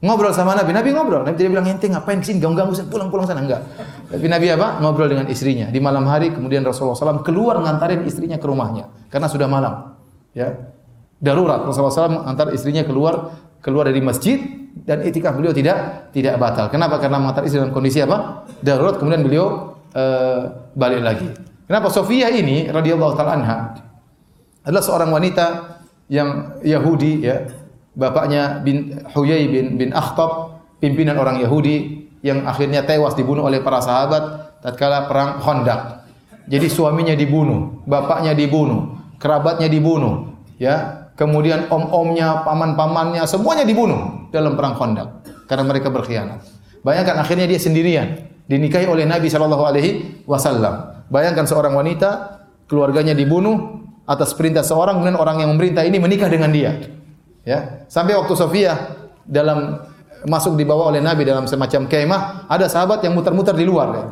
[0.00, 0.72] Ngobrol sama Nabi.
[0.72, 1.28] Nabi ngobrol.
[1.28, 3.64] Nabi tidak bilang ente ngapain ke sini ganggu-ganggu pulang-pulang sana enggak.
[4.08, 4.80] Tapi Nabi apa?
[4.80, 5.68] Ngobrol dengan istrinya.
[5.68, 9.96] Di malam hari kemudian Rasulullah SAW keluar ngantarin istrinya ke rumahnya karena sudah malam.
[10.32, 10.72] Ya.
[11.16, 13.32] Darurat Rasulullah SAW antar istrinya keluar
[13.64, 14.36] keluar dari masjid
[14.84, 16.68] dan itikaf beliau tidak tidak batal.
[16.68, 17.00] Kenapa?
[17.00, 18.44] Karena mengantar istri dalam kondisi apa?
[18.60, 20.40] Darurat kemudian beliau uh,
[20.76, 21.28] balik lagi.
[21.64, 23.56] Kenapa Sofia ini radhiyallahu taala anha
[24.66, 25.46] adalah seorang wanita
[26.12, 27.48] yang Yahudi ya.
[27.96, 33.80] Bapaknya bin Huyai bin bin Akhtab, pimpinan orang Yahudi yang akhirnya tewas dibunuh oleh para
[33.80, 36.04] sahabat tatkala perang Khandaq.
[36.44, 40.28] Jadi suaminya dibunuh, bapaknya dibunuh, kerabatnya dibunuh,
[40.60, 45.08] ya kemudian om-omnya, paman-pamannya, semuanya dibunuh dalam perang Khandaq
[45.46, 46.40] karena mereka berkhianat.
[46.82, 51.04] Bayangkan akhirnya dia sendirian, dinikahi oleh Nabi Shallallahu alaihi wasallam.
[51.10, 56.54] Bayangkan seorang wanita keluarganya dibunuh atas perintah seorang kemudian orang yang memerintah ini menikah dengan
[56.54, 56.78] dia.
[57.46, 58.74] Ya, sampai waktu Sofia
[59.22, 59.82] dalam
[60.26, 64.06] masuk dibawa oleh Nabi dalam semacam kemah, ada sahabat yang muter-muter di luar ya.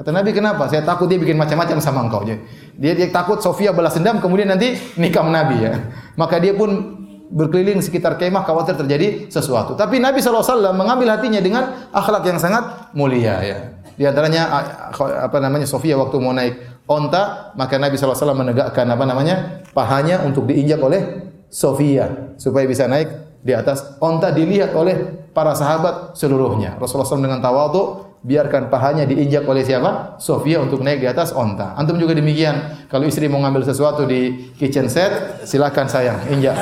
[0.00, 0.64] Kata Nabi, kenapa?
[0.70, 2.24] Saya takut dia bikin macam-macam sama engkau.
[2.24, 2.40] Dia,
[2.80, 5.76] dia takut Sofia balas dendam, kemudian nanti nikah Nabi ya.
[6.16, 6.99] Maka dia pun
[7.30, 9.78] berkeliling sekitar kemah khawatir terjadi sesuatu.
[9.78, 13.58] Tapi Nabi SAW mengambil hatinya dengan akhlak yang sangat mulia ya.
[13.94, 14.50] Di antaranya
[14.98, 20.50] apa namanya Sofia waktu mau naik onta, maka Nabi SAW menegakkan apa namanya pahanya untuk
[20.50, 26.74] diinjak oleh Sofia supaya bisa naik di atas onta dilihat oleh para sahabat seluruhnya.
[26.82, 30.20] Rasulullah SAW dengan tawadhu biarkan pahanya diinjak oleh siapa?
[30.20, 31.72] Sofia untuk naik di atas onta.
[31.76, 32.84] Antum juga demikian.
[32.92, 36.56] Kalau istri mau ngambil sesuatu di kitchen set, silakan sayang, injak.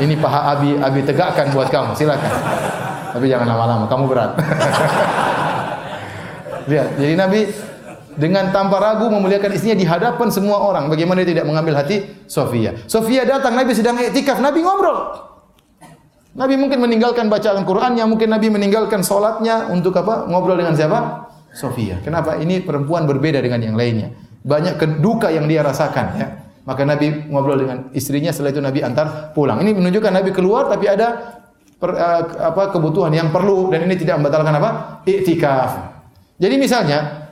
[0.00, 2.32] Ini paha Abi Abi tegakkan buat kamu, silakan.
[3.12, 4.32] Tapi jangan lama-lama, kamu berat.
[6.72, 7.46] Lihat, jadi Nabi
[8.16, 10.88] dengan tanpa ragu memuliakan istrinya di hadapan semua orang.
[10.88, 12.72] Bagaimana dia tidak mengambil hati Sofia?
[12.88, 15.35] Sofia datang, Nabi sedang iktikaf, Nabi ngobrol.
[16.36, 20.28] Nabi mungkin meninggalkan bacaan Qurannya, mungkin Nabi meninggalkan sholatnya untuk apa?
[20.28, 21.32] Ngobrol dengan siapa?
[21.56, 21.96] Sofia.
[22.04, 22.36] Kenapa?
[22.36, 24.12] Ini perempuan berbeda dengan yang lainnya.
[24.44, 26.28] Banyak keduka yang dia rasakan ya.
[26.68, 29.64] Maka Nabi ngobrol dengan istrinya, setelah itu Nabi antar pulang.
[29.64, 31.40] Ini menunjukkan Nabi keluar tapi ada
[31.80, 32.22] per, uh,
[32.52, 34.70] apa kebutuhan yang perlu dan ini tidak membatalkan apa?
[35.08, 35.70] Iktikaf.
[36.36, 37.30] Jadi misalnya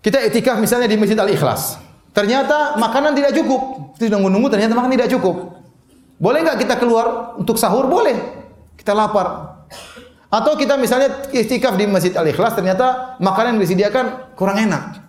[0.00, 1.76] kita iktikaf misalnya di Masjid Al-Ikhlas.
[2.10, 3.94] Ternyata makanan tidak cukup.
[4.00, 5.59] Tidak nunggu-nunggu ternyata makanan tidak cukup.
[6.20, 7.88] Boleh nggak kita keluar untuk sahur?
[7.88, 8.12] Boleh.
[8.76, 9.56] Kita lapar.
[10.30, 15.00] Atau kita misalnya istikaf di Masjid Al-Ikhlas ternyata makanan yang disediakan kurang enak.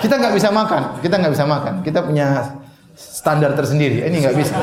[0.00, 1.74] Kita nggak bisa makan, kita nggak bisa makan.
[1.82, 2.60] Kita punya
[2.94, 4.04] standar tersendiri.
[4.04, 4.54] Ini nggak bisa.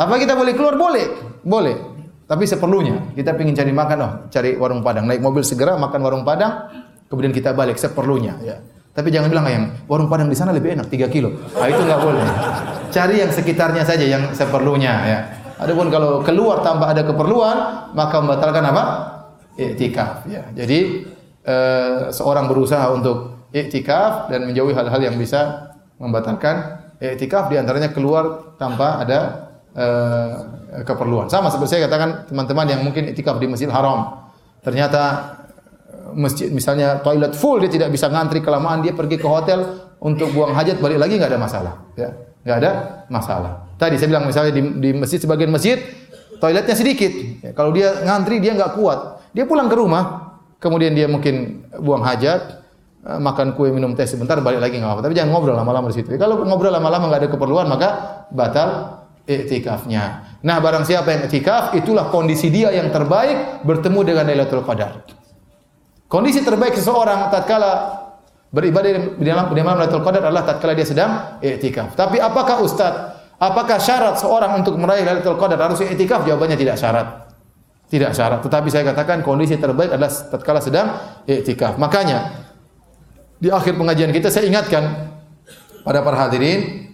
[0.00, 0.74] Apa kita boleh keluar?
[0.74, 1.06] Boleh,
[1.46, 1.76] boleh.
[2.26, 3.12] Tapi seperlunya.
[3.12, 5.04] Kita ingin cari makan, oh, cari warung Padang.
[5.04, 6.72] Naik mobil segera makan warung Padang,
[7.06, 8.40] kemudian kita balik seperlunya.
[8.40, 8.56] Ya.
[8.92, 11.32] Tapi jangan bilang yang warung Padang di sana lebih enak, 3 kilo.
[11.54, 12.24] Nah, itu nggak boleh.
[12.92, 15.18] Cari yang sekitarnya saja yang seperlunya ya.
[15.56, 18.84] Adapun kalau keluar tanpa ada keperluan, maka membatalkan apa?
[19.56, 20.44] Iktikaf ya.
[20.52, 21.08] Jadi
[21.44, 28.56] eh, seorang berusaha untuk iktikaf dan menjauhi hal-hal yang bisa membatalkan iktikaf di antaranya keluar
[28.60, 29.18] tanpa ada
[29.72, 30.32] eh,
[30.84, 31.32] keperluan.
[31.32, 34.28] Sama seperti saya katakan teman-teman yang mungkin iktikaf di Masjid Haram.
[34.60, 35.02] Ternyata
[35.88, 40.34] eh, masjid misalnya toilet full dia tidak bisa ngantri kelamaan dia pergi ke hotel untuk
[40.34, 42.70] buang hajat balik lagi nggak ada masalah ya nggak ada
[43.08, 43.52] masalah.
[43.78, 45.78] Tadi saya bilang misalnya di, di masjid sebagian masjid
[46.38, 47.12] toiletnya sedikit.
[47.42, 52.02] Ya, kalau dia ngantri dia nggak kuat, dia pulang ke rumah, kemudian dia mungkin buang
[52.02, 52.62] hajat,
[53.06, 55.02] eh, makan kue minum teh sebentar balik lagi nggak apa-apa.
[55.06, 56.14] Tapi jangan ngobrol lama-lama di situ.
[56.18, 57.88] Kalau ngobrol lama-lama nggak ada keperluan maka
[58.34, 60.34] batal iktikafnya.
[60.42, 65.06] Nah, barang siapa yang iktikaf, itulah kondisi dia yang terbaik bertemu dengan Lailatul Qadar.
[66.10, 68.01] Kondisi terbaik seseorang tatkala
[68.52, 71.96] Beribadah di dalam di malam Lailatul Qadar adalah tatkala dia sedang i'tikaf.
[71.96, 72.92] Tapi apakah Ustaz,
[73.40, 76.28] apakah syarat seorang untuk meraih Lailatul Qadar harus i'tikaf?
[76.28, 77.32] Jawabannya tidak syarat.
[77.88, 78.44] Tidak syarat.
[78.44, 80.92] Tetapi saya katakan kondisi terbaik adalah tatkala sedang
[81.24, 81.80] i'tikaf.
[81.80, 82.44] Makanya
[83.40, 85.16] di akhir pengajian kita saya ingatkan
[85.80, 86.92] pada para hadirin,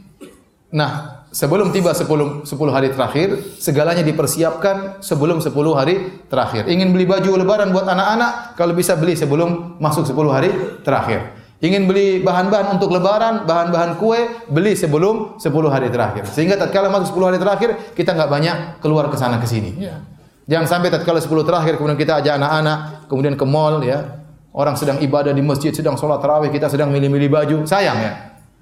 [0.70, 6.70] nah sebelum tiba 10 10 hari terakhir, segalanya dipersiapkan sebelum 10 hari terakhir.
[6.70, 10.50] Ingin beli baju lebaran buat anak-anak, kalau bisa beli sebelum masuk 10 hari
[10.86, 11.37] terakhir.
[11.58, 16.30] Ingin beli bahan-bahan untuk lebaran, bahan-bahan kue, beli sebelum 10 hari terakhir.
[16.30, 19.74] Sehingga tatkala masuk 10 hari terakhir, kita nggak banyak keluar ke sana ke sini.
[19.74, 19.98] Ya.
[20.46, 22.78] Jangan sampai tatkala 10 terakhir kemudian kita ajak anak-anak
[23.10, 24.22] kemudian ke mall ya.
[24.54, 27.56] Orang sedang ibadah di masjid, sedang sholat tarawih, kita sedang milih-milih baju.
[27.66, 28.12] Sayang ya.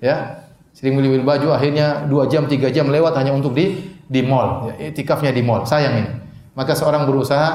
[0.01, 0.17] Ya.
[0.73, 4.73] Sering milih-milih baju akhirnya 2 jam, 3 jam lewat hanya untuk di di mall.
[4.73, 5.69] Ya, itikafnya di mall.
[5.69, 6.11] Sayang ini.
[6.57, 7.49] Maka seorang berusaha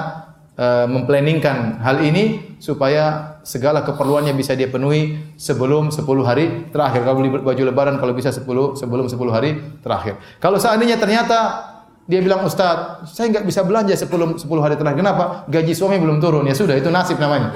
[0.53, 7.01] uh, memplanningkan hal ini supaya segala keperluannya bisa dia penuhi sebelum 10 hari terakhir.
[7.05, 8.45] Kalau beli baju lebaran kalau bisa 10
[8.77, 10.17] sebelum 10 hari terakhir.
[10.37, 11.71] Kalau seandainya ternyata
[12.09, 14.99] dia bilang Ustaz, saya nggak bisa belanja 10 10 hari terakhir.
[14.99, 15.45] Kenapa?
[15.47, 16.43] Gaji suami belum turun.
[16.49, 17.53] Ya sudah, itu nasib namanya.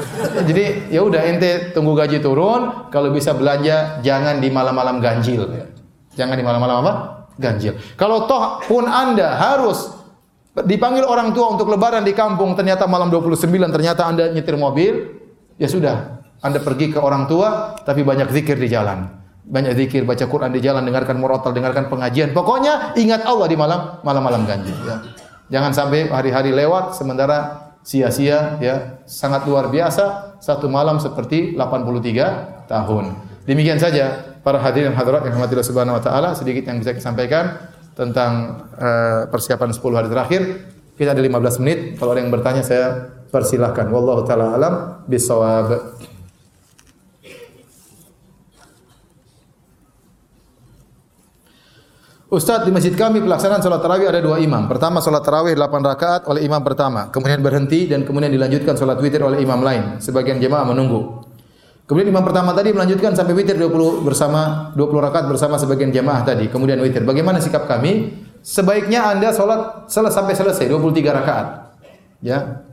[0.47, 5.49] Jadi ya udah ente tunggu gaji turun, kalau bisa belanja jangan di malam-malam ganjil.
[6.15, 6.93] Jangan di malam-malam apa?
[7.36, 7.75] Ganjil.
[7.99, 9.91] Kalau toh pun Anda harus
[10.55, 15.24] dipanggil orang tua untuk lebaran di kampung, ternyata malam 29 ternyata Anda nyetir mobil,
[15.60, 16.24] ya sudah.
[16.43, 20.62] Anda pergi ke orang tua tapi banyak zikir di jalan banyak zikir, baca Quran di
[20.62, 22.34] jalan, dengarkan murotal, dengarkan pengajian.
[22.34, 24.97] Pokoknya ingat Allah di malam malam-malam ganjil ya.
[25.53, 29.06] Jangan sampai hari-hari lewat sementara sia-sia ya.
[29.06, 33.06] Sangat luar biasa satu malam seperti 83 tahun.
[33.45, 38.66] Demikian saja para hadirin hadirat yang rahmatillah subhanahu wa taala sedikit yang bisa disampaikan tentang
[38.82, 40.41] uh, persiapan 10 hari terakhir.
[40.97, 41.80] Kita ada 15 menit.
[42.01, 43.91] Kalau ada yang bertanya saya persilahkan.
[43.91, 44.73] Wallahu taala alam
[45.03, 45.99] bisawab.
[52.36, 54.67] Ustaz di masjid kami pelaksanaan salat tarawih ada dua imam.
[54.67, 59.23] Pertama salat tarawih 8 rakaat oleh imam pertama, kemudian berhenti dan kemudian dilanjutkan salat witir
[59.23, 60.03] oleh imam lain.
[60.03, 61.21] Sebagian jemaah menunggu.
[61.86, 66.49] Kemudian imam pertama tadi melanjutkan sampai witir 20 bersama 20 rakaat bersama sebagian jemaah tadi,
[66.49, 67.05] kemudian witir.
[67.05, 68.09] Bagaimana sikap kami?
[68.41, 71.47] Sebaiknya Anda salat sampai selesai 23 rakaat.
[72.25, 72.64] Ya.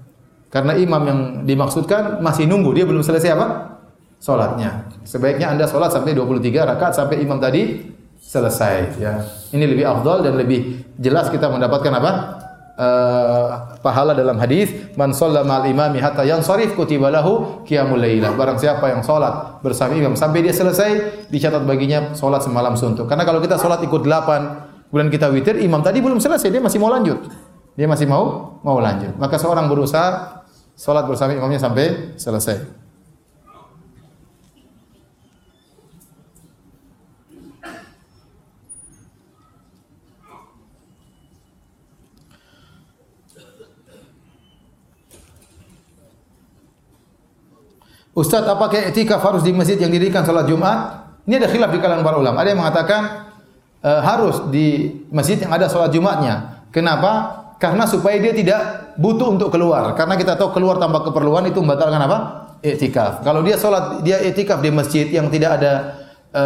[0.52, 3.80] Karena imam yang dimaksudkan masih nunggu, dia belum selesai apa?
[4.20, 4.84] Salatnya.
[5.08, 7.88] Sebaiknya Anda salat sampai 23 rakaat sampai imam tadi
[8.20, 9.24] selesai ya.
[9.48, 12.12] Ini lebih afdal dan lebih jelas kita mendapatkan apa?
[12.72, 18.56] Uh, pahala dalam hadis man shalla ma'al imami hatta yansarif kutiba lahu qiyamul lailah barang
[18.56, 23.44] siapa yang salat bersama imam sampai dia selesai dicatat baginya salat semalam suntuk karena kalau
[23.44, 27.28] kita salat ikut delapan kemudian kita witir imam tadi belum selesai dia masih mau lanjut
[27.76, 30.41] dia masih mau mau lanjut maka seorang berusaha
[30.82, 32.82] salat bersama imamnya sampai selesai
[48.12, 51.08] Ustaz, apakah etikaf harus di masjid yang didirikan salat Jumat?
[51.24, 52.44] Ini ada khilaf di kalangan para ulama.
[52.44, 53.02] Ada yang mengatakan
[53.80, 56.60] e, harus di masjid yang ada salat Jumatnya.
[56.68, 57.41] Kenapa?
[57.62, 59.94] Karena supaya dia tidak butuh untuk keluar.
[59.94, 62.18] Karena kita tahu keluar tanpa keperluan itu membatalkan apa?
[62.58, 63.22] Etikaf.
[63.22, 66.02] Kalau dia salat dia etikaf di masjid yang tidak ada
[66.34, 66.42] e,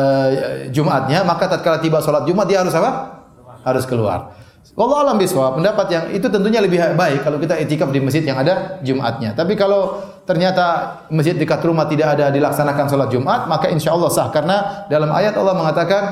[0.68, 3.24] Jumatnya, maka tatkala tiba salat Jumat dia harus apa?
[3.64, 4.36] Harus keluar.
[4.76, 8.36] Allah alam biswa, pendapat yang itu tentunya lebih baik kalau kita etikaf di masjid yang
[8.36, 9.32] ada Jumatnya.
[9.32, 14.28] Tapi kalau ternyata masjid dekat rumah tidak ada dilaksanakan sholat Jumat, maka insya Allah sah.
[14.28, 16.02] Karena dalam ayat Allah mengatakan,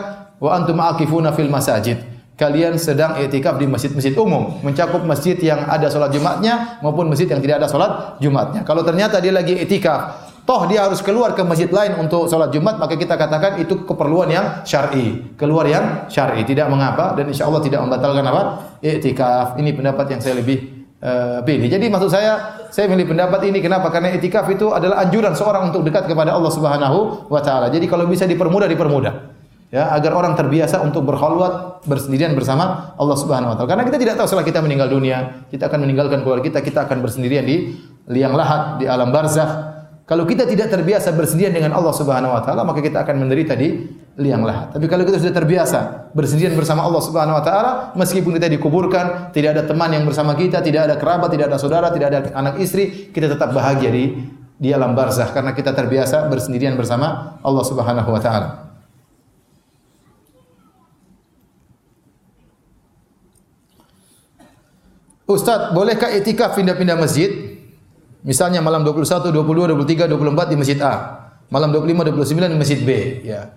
[0.41, 2.14] wa antum akifuna fil masajid.
[2.35, 7.39] Kalian sedang etikaf di masjid-masjid umum, mencakup masjid yang ada sholat Jumatnya maupun masjid yang
[7.39, 8.67] tidak ada sholat Jumatnya.
[8.67, 12.83] Kalau ternyata dia lagi etikaf, toh dia harus keluar ke masjid lain untuk sholat Jumat,
[12.83, 15.31] maka kita katakan itu keperluan yang syar'i.
[15.39, 18.43] Keluar yang syar'i, tidak mengapa dan insya Allah tidak membatalkan apa?
[18.83, 19.55] Iktikaf.
[19.55, 21.71] Ini pendapat yang saya lebih uh, pilih.
[21.71, 23.95] Jadi maksud saya, saya milih pendapat ini kenapa?
[23.95, 27.71] Karena iktikaf itu adalah anjuran seorang untuk dekat kepada Allah Subhanahu wa taala.
[27.71, 29.34] Jadi kalau bisa dipermudah dipermudah.
[29.75, 33.75] Ya, agar orang terbiasa untuk berkhulwat bersendirian bersama Allah Subhanahu wa taala.
[33.75, 37.03] Karena kita tidak tahu setelah kita meninggal dunia, kita akan meninggalkan keluarga kita, kita akan
[37.03, 37.75] bersendirian di
[38.07, 42.61] liang lahat, di alam barzakh kalau kita tidak terbiasa bersendirian dengan Allah Subhanahu wa taala,
[42.61, 43.89] maka kita akan menderita di
[44.21, 44.77] liang lahat.
[44.77, 49.57] Tapi kalau kita sudah terbiasa bersendirian bersama Allah Subhanahu wa taala, meskipun kita dikuburkan, tidak
[49.57, 53.09] ada teman yang bersama kita, tidak ada kerabat, tidak ada saudara, tidak ada anak istri,
[53.17, 54.05] kita tetap bahagia di
[54.61, 58.74] di alam barzah karena kita terbiasa bersendirian bersama Allah Subhanahu wa taala.
[65.25, 67.57] Ustaz, bolehkah itikaf pindah-pindah masjid?
[68.25, 70.95] Misalnya malam 21, 22, 23, 24 di masjid A.
[71.49, 72.91] Malam 25, 29 di masjid B,
[73.25, 73.53] ya.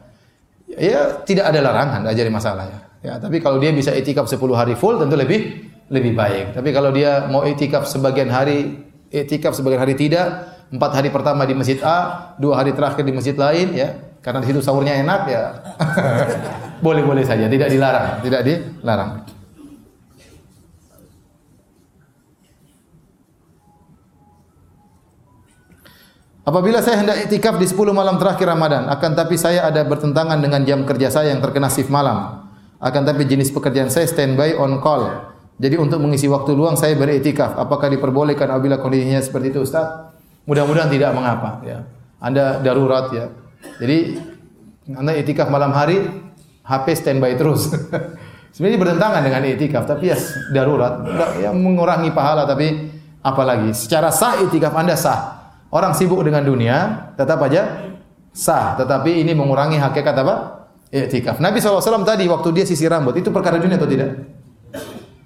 [0.67, 2.79] Ya, tidak ada larangan, tidak jadi masalah ya.
[2.97, 6.55] Ya, tapi kalau dia bisa itikaf 10 hari full tentu lebih lebih baik.
[6.55, 10.27] Tapi kalau dia mau itikaf sebagian hari, itikaf sebagian hari tidak,
[10.71, 14.47] empat hari pertama di masjid A, dua hari terakhir di masjid lain, ya, karena di
[14.51, 15.43] situ sahurnya enak, ya,
[16.85, 19.36] boleh-boleh saja, tidak dilarang, tidak dilarang.
[26.47, 30.63] Apabila saya hendak itikaf di 10 malam terakhir Ramadan, akan tapi saya ada bertentangan dengan
[30.63, 32.47] jam kerja saya yang terkena shift malam.
[32.79, 35.27] Akan tapi jenis pekerjaan saya standby on call.
[35.59, 37.59] Jadi untuk mengisi waktu luang saya beritikaf.
[37.59, 40.07] Apakah diperbolehkan apabila kondisinya seperti itu, Ustaz?
[40.47, 41.83] Mudah-mudahan tidak mengapa, ya.
[42.23, 43.27] Anda darurat ya.
[43.83, 44.15] Jadi
[44.95, 45.99] Anda itikaf malam hari,
[46.63, 47.75] HP standby terus.
[48.55, 50.17] Sebenarnya bertentangan dengan i'tikaf, tapi ya
[50.55, 51.03] darurat,
[51.43, 52.87] yang mengurangi pahala tapi
[53.19, 55.36] apalagi secara sah i'tikaf Anda sah.
[55.67, 57.91] Orang sibuk dengan dunia tetap aja
[58.31, 60.35] sah, tetapi ini mengurangi hakikat apa?
[60.87, 61.43] I'tikaf.
[61.43, 64.23] Nabi SAW tadi waktu dia sisir rambut itu perkara dunia atau tidak?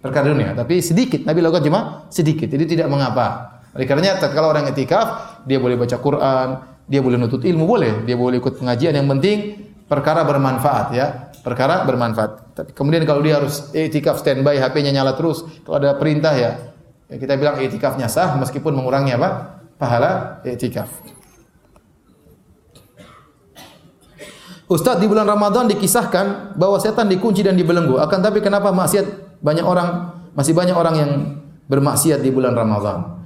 [0.02, 1.22] Perkara dunia, tapi sedikit.
[1.22, 1.80] Nabi lakukan cuma
[2.10, 3.62] sedikit, jadi tidak mengapa.
[3.78, 6.48] Oleh karenanya kalau orang i'tikaf, dia boleh baca Quran,
[6.90, 11.84] dia boleh nutut ilmu boleh, dia boleh ikut pengajian yang penting perkara bermanfaat ya perkara
[11.84, 12.56] bermanfaat.
[12.56, 16.52] Tapi kemudian kalau dia harus etikaf standby, HP-nya nyala terus, kalau ada perintah ya,
[17.10, 19.61] ya kita bilang etikafnya sah meskipun mengurangi apa?
[19.82, 20.94] Pahala etikaf.
[24.70, 27.98] Ustaz di bulan Ramadan dikisahkan bahwa setan dikunci dan dibelenggu.
[27.98, 31.12] Akan tapi kenapa maksiat banyak orang masih banyak orang yang
[31.66, 33.26] bermaksiat di bulan Ramadan?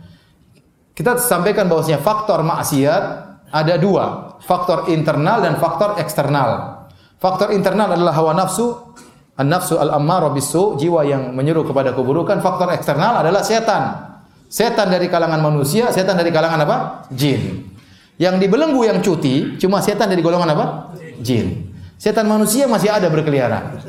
[0.96, 3.04] Kita sampaikan bahwasanya faktor maksiat
[3.52, 6.82] ada dua, faktor internal dan faktor eksternal.
[7.20, 8.96] Faktor internal adalah hawa nafsu,
[9.36, 12.40] an-nafsu al-ammarah bisu, jiwa yang menyuruh kepada keburukan.
[12.40, 14.15] Faktor eksternal adalah setan.
[14.56, 16.78] Setan dari kalangan manusia, setan dari kalangan apa?
[17.12, 17.68] Jin.
[18.16, 20.96] Yang dibelenggu yang cuti cuma setan dari golongan apa?
[21.20, 21.76] Jin.
[22.00, 23.84] Setan manusia masih ada berkeliaran.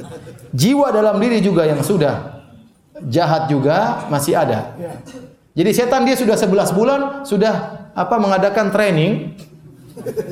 [0.51, 2.43] Jiwa dalam diri juga yang sudah
[3.07, 4.75] jahat juga masih ada.
[5.55, 9.39] Jadi setan dia sudah 11 bulan sudah apa mengadakan training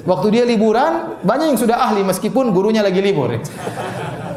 [0.05, 3.33] Waktu dia liburan, banyak yang sudah ahli meskipun gurunya lagi libur.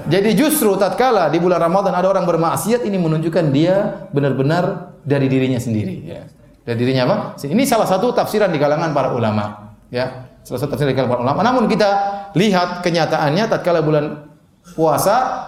[0.08, 5.60] Jadi justru tatkala di bulan Ramadan ada orang bermaksiat ini menunjukkan dia benar-benar dari dirinya
[5.60, 5.95] sendiri.
[6.08, 6.24] Ya.
[6.64, 7.16] Dari dirinya apa?
[7.39, 9.76] Ini salah satu tafsiran di kalangan para ulama.
[9.91, 11.39] Ya, salah satu tafsiran di kalangan para ulama.
[11.43, 11.89] Namun kita
[12.36, 14.32] lihat kenyataannya tatkala bulan
[14.76, 15.47] puasa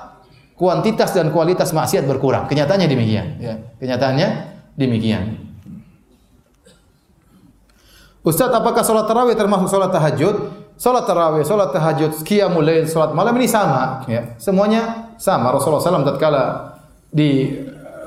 [0.59, 2.47] kuantitas dan kualitas maksiat berkurang.
[2.51, 3.27] Kenyataannya demikian.
[3.39, 3.53] Ya.
[3.79, 4.27] Kenyataannya
[4.75, 5.39] demikian.
[8.19, 10.67] Ustaz, apakah sholat tarawih termasuk sholat tahajud?
[10.79, 14.07] Sholat tarawih, sholat tahajud, qiyamul lail, sholat malam ini sama.
[14.07, 14.31] Ya.
[14.39, 15.51] Semuanya sama.
[15.51, 16.43] Rasulullah SAW tatkala
[17.11, 17.51] di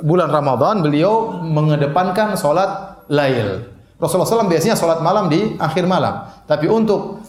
[0.01, 3.69] bulan Ramadan beliau mengedepankan sholat lail.
[4.01, 6.25] Rasulullah SAW biasanya sholat malam di akhir malam.
[6.49, 7.21] Tapi untuk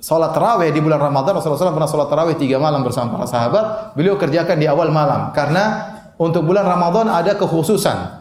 [0.00, 3.92] sholat tarawih di bulan Ramadan, Rasulullah SAW pernah sholat tarawih tiga malam bersama para sahabat.
[3.92, 5.28] Beliau kerjakan di awal malam.
[5.36, 8.20] Karena untuk bulan Ramadan ada kekhususan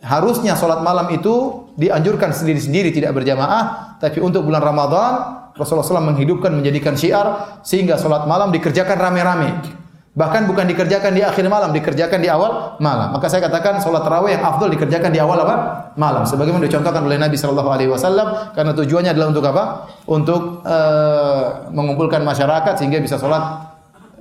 [0.00, 6.52] harusnya sholat malam itu dianjurkan sendiri-sendiri tidak berjamaah, tapi untuk bulan Ramadan Rasulullah SAW menghidupkan
[6.52, 9.80] menjadikan syiar sehingga sholat malam dikerjakan rame-rame.
[10.10, 13.14] Bahkan bukan dikerjakan di akhir malam, dikerjakan di awal malam.
[13.14, 15.54] Maka saya katakan sholat tarawih yang afdol dikerjakan di awal apa?
[15.94, 16.26] Malam.
[16.26, 19.64] Sebagaimana dicontohkan oleh Nabi Shallallahu Alaihi Wasallam karena tujuannya adalah untuk apa?
[20.10, 23.70] Untuk uh, mengumpulkan masyarakat sehingga bisa sholat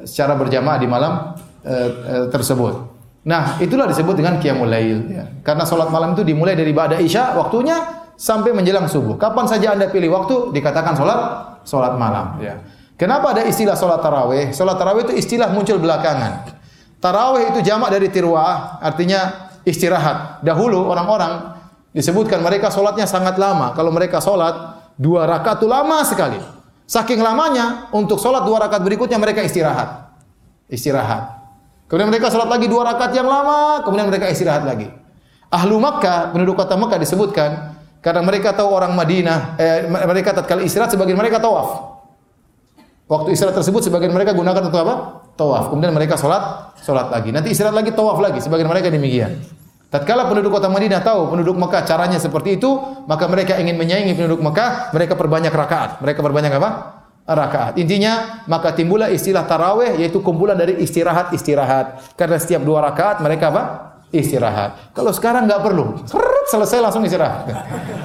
[0.05, 1.33] secara berjamaah di malam
[1.65, 2.98] uh, uh, tersebut.
[3.29, 5.29] Nah, itulah disebut dengan qiyamul lail ya.
[5.45, 7.77] Karena salat malam itu dimulai dari ba'da isya waktunya
[8.17, 9.21] sampai menjelang subuh.
[9.21, 11.19] Kapan saja Anda pilih waktu dikatakan salat
[11.61, 12.57] salat malam ya.
[12.97, 14.49] Kenapa ada istilah salat tarawih?
[14.49, 16.57] Salat tarawih itu istilah muncul belakangan.
[16.99, 20.43] Tarawih itu jamak dari tirwah, artinya istirahat.
[20.43, 21.55] Dahulu orang-orang
[21.95, 23.71] disebutkan mereka solatnya sangat lama.
[23.71, 26.41] Kalau mereka solat dua rakaat itu lama sekali.
[26.89, 30.11] Saking lamanya untuk solat dua rakaat berikutnya mereka istirahat.
[30.67, 31.38] Istirahat.
[31.89, 34.93] Kemudian mereka sholat lagi dua rakaat yang lama, kemudian mereka istirahat lagi.
[35.49, 40.93] Ahlu Makkah, penduduk kota Makkah disebutkan karena mereka tahu orang Madinah, eh, mereka tatkala istirahat
[40.93, 41.97] sebagian mereka tawaf.
[43.09, 45.25] Waktu istirahat tersebut sebagian mereka gunakan untuk apa?
[45.33, 45.73] Tawaf.
[45.73, 47.33] Kemudian mereka sholat, sholat lagi.
[47.33, 48.37] Nanti istirahat lagi, tawaf lagi.
[48.37, 49.41] Sebagian mereka demikian.
[49.89, 52.69] Tatkala penduduk kota Madinah tahu penduduk Mekah caranya seperti itu,
[53.09, 56.05] maka mereka ingin menyaingi penduduk Mekah, mereka perbanyak rakaat.
[56.05, 56.98] Mereka perbanyak apa?
[57.29, 57.77] Rakaat.
[57.77, 62.17] Intinya maka timbullah istilah taraweh yaitu kumpulan dari istirahat-istirahat.
[62.17, 63.63] Karena setiap dua rakaat mereka apa?
[64.09, 64.97] Istirahat.
[64.97, 66.01] Kalau sekarang nggak perlu,
[66.49, 67.45] selesai langsung istirahat.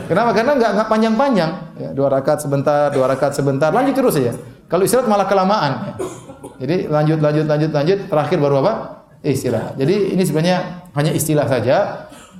[0.05, 0.37] Kenapa?
[0.37, 1.51] Karena nggak panjang-panjang.
[1.81, 4.37] Ya, dua rakaat sebentar, dua rakaat sebentar, lanjut terus saja.
[4.69, 5.97] Kalau istirahat malah kelamaan.
[6.61, 8.73] Jadi lanjut, lanjut, lanjut, lanjut, terakhir baru apa?
[9.25, 9.81] Istirahat.
[9.81, 11.77] Jadi ini sebenarnya hanya istilah saja.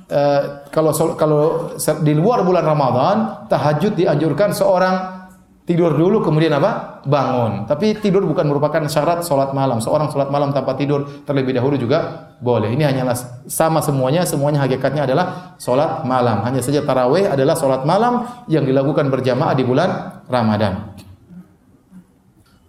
[0.05, 1.73] Uh, kalau kalau
[2.05, 5.24] di luar bulan Ramadan, tahajud dianjurkan seorang
[5.65, 7.01] Tidur dulu kemudian apa?
[7.09, 7.65] Bangun.
[7.65, 9.81] Tapi tidur bukan merupakan syarat sholat malam.
[9.81, 12.69] Seorang sholat malam tanpa tidur terlebih dahulu juga boleh.
[12.69, 13.17] Ini hanyalah
[13.49, 14.29] sama semuanya.
[14.29, 16.45] Semuanya hakikatnya adalah sholat malam.
[16.45, 20.93] Hanya saja taraweh adalah sholat malam yang dilakukan berjamaah di bulan Ramadan.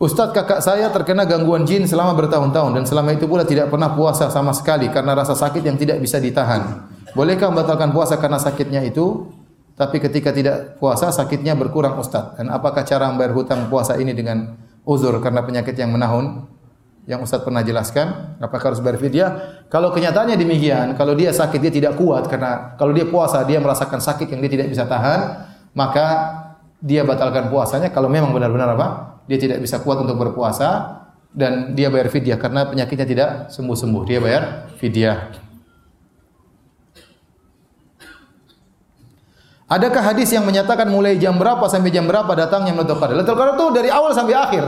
[0.01, 4.29] Ustadz kakak saya terkena gangguan jin selama bertahun-tahun dan selama itu pula tidak pernah puasa
[4.33, 6.85] sama sekali karena rasa sakit yang tidak bisa ditahan.
[7.17, 9.36] Bolehkah membatalkan puasa karena sakitnya itu?
[9.77, 12.33] Tapi ketika tidak puasa sakitnya berkurang Ustaz.
[12.41, 14.57] Dan apakah cara membayar hutang puasa ini dengan
[14.89, 16.49] uzur karena penyakit yang menahun?
[17.07, 19.31] Yang Ustaz pernah jelaskan, apakah harus bayar fidyah?
[19.71, 24.03] Kalau kenyataannya demikian, kalau dia sakit dia tidak kuat karena kalau dia puasa dia merasakan
[24.03, 25.21] sakit yang dia tidak bisa tahan,
[25.77, 26.07] maka
[26.83, 29.23] dia batalkan puasanya kalau memang benar-benar apa?
[29.31, 30.99] Dia tidak bisa kuat untuk berpuasa,
[31.37, 34.03] dan dia bayar fidyah karena penyakitnya tidak sembuh-sembuh.
[34.09, 34.43] Dia bayar
[34.81, 35.46] fidyah.
[39.67, 43.19] Adakah hadis yang menyatakan mulai jam berapa sampai jam berapa datangnya Lailatul Qadar?
[43.19, 44.65] Lailatul Qadar itu dari awal sampai akhir.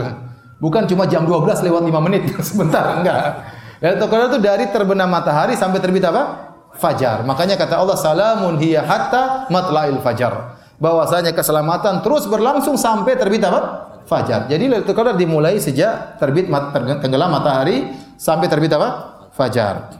[0.59, 3.47] Bukan cuma jam 12 lewat 5 menit sebentar, enggak.
[3.79, 6.51] Lailatul Qadar itu dari terbenam matahari sampai terbit apa?
[6.75, 7.23] Fajar.
[7.23, 10.59] Makanya kata Allah salamun hiya hatta matla'il fajar.
[10.83, 13.87] Bahwasanya keselamatan terus berlangsung sampai terbit apa?
[14.03, 14.51] Fajar.
[14.51, 16.51] Jadi Lailatul Qadar dimulai sejak terbit
[16.99, 17.87] tenggelam matahari
[18.19, 19.15] sampai terbit apa?
[19.31, 19.95] Fajar.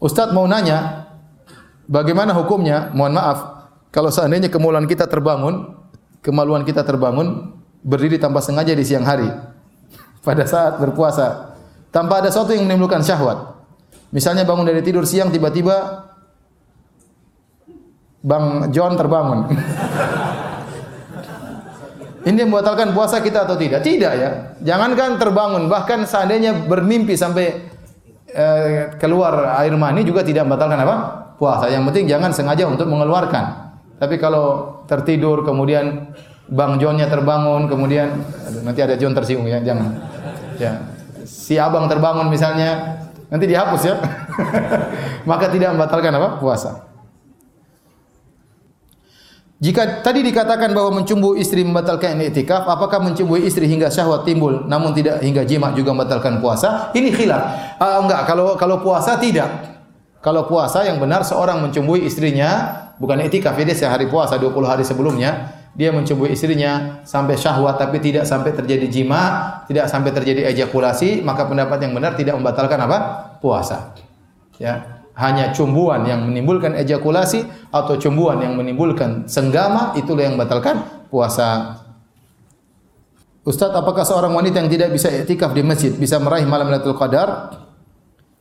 [0.00, 1.12] Ustadz mau nanya,
[1.84, 2.88] bagaimana hukumnya?
[2.96, 3.38] Mohon maaf,
[3.92, 5.76] kalau seandainya kemaluan kita terbangun,
[6.24, 7.52] kemaluan kita terbangun,
[7.84, 9.28] berdiri tanpa sengaja di siang hari,
[10.24, 11.52] pada saat berpuasa,
[11.92, 13.60] tanpa ada sesuatu yang menimbulkan syahwat.
[14.08, 16.08] Misalnya bangun dari tidur siang, tiba-tiba
[18.24, 19.48] Bang John terbangun.
[22.20, 23.80] Ini membatalkan puasa kita atau tidak?
[23.80, 24.30] Tidak ya.
[24.60, 27.69] Jangankan terbangun, bahkan seandainya bermimpi sampai
[28.34, 30.96] eh, keluar air mani juga tidak membatalkan apa?
[31.36, 31.70] Puasa.
[31.70, 33.72] Yang penting jangan sengaja untuk mengeluarkan.
[34.00, 36.12] Tapi kalau tertidur kemudian
[36.50, 38.10] Bang Johnnya terbangun, kemudian
[38.48, 40.02] aduh, nanti ada John tersinggung ya, jangan.
[40.58, 40.82] Ya.
[41.22, 42.98] Si abang terbangun misalnya,
[43.30, 43.94] nanti dihapus ya.
[45.30, 46.42] Maka tidak membatalkan apa?
[46.42, 46.89] Puasa.
[49.60, 54.96] Jika tadi dikatakan bahwa mencumbu istri membatalkan i'tikaf, apakah mencumbui istri hingga syahwat timbul namun
[54.96, 56.88] tidak hingga jima juga membatalkan puasa?
[56.96, 57.76] Ini khilaf.
[57.76, 59.68] Uh, enggak, kalau kalau puasa tidak.
[60.24, 64.84] Kalau puasa yang benar seorang mencumbui istrinya bukan i'tikaf, ya dia sehari puasa 20 hari
[64.84, 69.20] sebelumnya, dia mencumbui istrinya sampai syahwat tapi tidak sampai terjadi jima,
[69.68, 72.98] tidak sampai terjadi ejakulasi, maka pendapat yang benar tidak membatalkan apa?
[73.44, 73.92] puasa.
[74.56, 80.80] Ya hanya cumbuan yang menimbulkan ejakulasi atau cumbuan yang menimbulkan senggama itulah yang membatalkan
[81.12, 81.76] puasa.
[83.44, 87.56] Ustaz, apakah seorang wanita yang tidak bisa iktikaf di masjid bisa meraih malam Lailatul Qadar?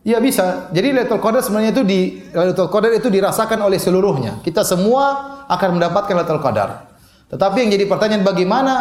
[0.08, 0.72] Ya bisa.
[0.72, 2.00] Jadi Lailatul Qadar sebenarnya itu di
[2.32, 4.40] Lailatul Qadar itu dirasakan oleh seluruhnya.
[4.40, 6.88] Kita semua akan mendapatkan Lailatul Qadar.
[7.32, 8.74] Tetapi yang jadi pertanyaan bagaimana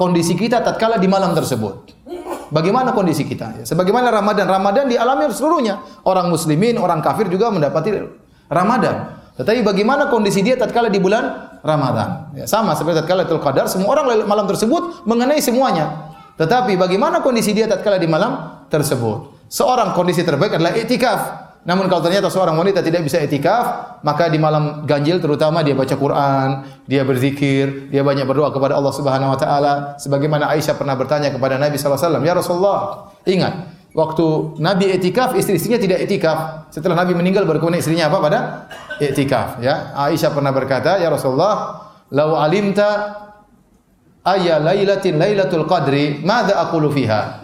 [0.00, 2.03] kondisi kita tatkala di malam tersebut?
[2.54, 3.58] Bagaimana kondisi kita?
[3.58, 5.82] Ya, sebagaimana Ramadan, Ramadan dialami seluruhnya.
[6.06, 7.90] Orang muslimin, orang kafir juga mendapati
[8.46, 9.26] Ramadan.
[9.34, 12.30] Tetapi bagaimana kondisi dia tatkala di bulan Ramadan?
[12.38, 16.14] Ya, sama seperti tatkala Lailatul Qadar, semua orang malam tersebut mengenai semuanya.
[16.38, 19.50] Tetapi bagaimana kondisi dia tatkala di malam tersebut?
[19.50, 21.43] Seorang kondisi terbaik adalah itikaf.
[21.64, 25.96] Namun kalau ternyata seorang wanita tidak bisa etikaf, maka di malam ganjil terutama dia baca
[25.96, 26.48] Quran,
[26.84, 31.56] dia berzikir, dia banyak berdoa kepada Allah Subhanahu wa taala sebagaimana Aisyah pernah bertanya kepada
[31.56, 32.78] Nabi sallallahu alaihi wasallam, "Ya Rasulullah,
[33.24, 33.54] ingat
[33.96, 34.26] waktu
[34.60, 36.68] Nabi etikaf, istri-istrinya tidak etikaf.
[36.68, 38.40] Setelah Nabi meninggal baru kemudian istrinya apa pada
[39.00, 39.96] etikaf, ya.
[39.96, 41.80] Aisyah pernah berkata, "Ya Rasulullah,
[42.12, 43.16] lau alimta
[44.20, 47.40] ayya lailatin lailatul qadri, madza aqulu fiha?"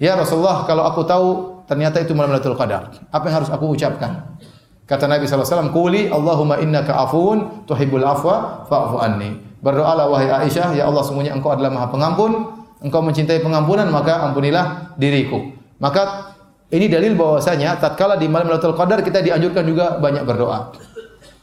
[0.00, 2.90] Ya Rasulullah, kalau aku tahu ternyata itu malam Lailatul Qadar.
[3.12, 4.40] Apa yang harus aku ucapkan?
[4.88, 9.36] Kata Nabi SAW, Kuli Allahumma innaka afun tuhibbul afwa fa'fu anni.
[9.60, 14.96] Berdoalah wahai Aisyah, ya Allah semuanya engkau adalah maha pengampun, engkau mencintai pengampunan, maka ampunilah
[14.96, 15.52] diriku.
[15.76, 16.32] Maka
[16.72, 20.72] ini dalil bahwasanya tatkala di malam Lailatul Qadar kita dianjurkan juga banyak berdoa.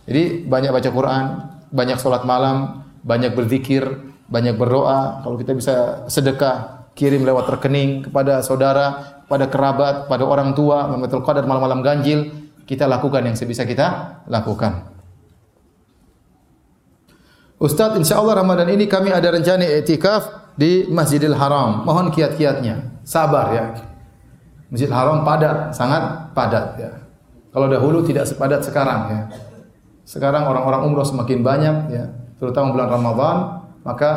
[0.10, 1.26] Jadi banyak baca Quran,
[1.70, 3.86] banyak sholat malam, banyak berzikir,
[4.26, 5.22] banyak berdoa.
[5.22, 11.26] Kalau kita bisa sedekah, kirim lewat rekening kepada saudara, pada kerabat, pada orang tua, Lailatul
[11.26, 14.94] Qadar malam-malam ganjil, kita lakukan yang sebisa kita lakukan.
[17.56, 21.88] Ustaz, insya Allah Ramadan ini kami ada rencana etikaf di Masjidil Haram.
[21.88, 23.02] Mohon kiat-kiatnya.
[23.08, 23.66] Sabar ya.
[24.70, 26.92] Masjidil Haram padat, sangat padat ya.
[27.56, 29.22] Kalau dahulu tidak sepadat sekarang ya.
[30.06, 32.06] Sekarang orang-orang umroh semakin banyak ya,
[32.38, 33.38] terutama bulan Ramadan,
[33.82, 34.12] maka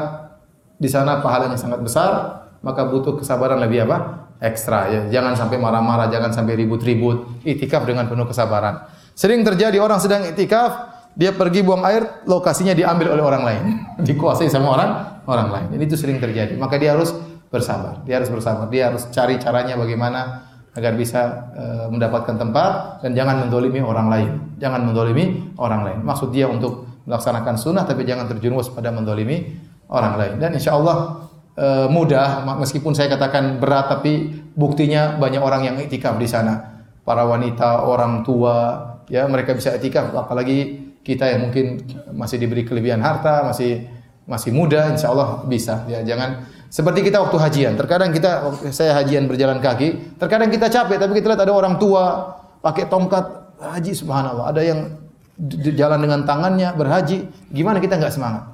[0.76, 4.27] di sana pahalanya sangat besar, maka butuh kesabaran lebih apa?
[4.38, 5.00] Ekstra ya.
[5.10, 7.42] Jangan sampai marah-marah, jangan sampai ribut-ribut.
[7.42, 8.86] Itikaf dengan penuh kesabaran.
[9.18, 13.62] Sering terjadi orang sedang itikaf, dia pergi buang air, lokasinya diambil oleh orang lain,
[14.08, 14.90] dikuasai sama orang
[15.26, 15.68] orang lain.
[15.74, 16.54] Ini itu sering terjadi.
[16.54, 17.10] Maka dia harus
[17.50, 18.06] bersabar.
[18.06, 18.70] Dia harus bersabar.
[18.70, 20.46] Dia harus cari caranya bagaimana
[20.78, 24.30] agar bisa e, mendapatkan tempat dan jangan mendolimi orang lain.
[24.62, 25.98] Jangan mendolimi orang lain.
[26.06, 29.58] Maksud dia untuk melaksanakan sunnah tapi jangan terjerumus pada mendolimi
[29.90, 30.34] orang lain.
[30.38, 31.27] Dan insya Allah
[31.58, 36.78] uh, mudah meskipun saya katakan berat tapi buktinya banyak orang yang itikaf di sana.
[37.02, 41.80] Para wanita, orang tua, ya mereka bisa itikaf apalagi kita yang mungkin
[42.12, 43.88] masih diberi kelebihan harta, masih
[44.28, 45.88] masih muda, insya Allah bisa.
[45.88, 47.74] Ya jangan seperti kita waktu hajian.
[47.80, 52.36] Terkadang kita saya hajian berjalan kaki, terkadang kita capek tapi kita lihat ada orang tua
[52.60, 53.24] pakai tongkat
[53.56, 54.52] haji subhanallah.
[54.52, 54.80] Ada yang
[55.72, 57.24] jalan dengan tangannya berhaji,
[57.56, 58.47] gimana kita nggak semangat?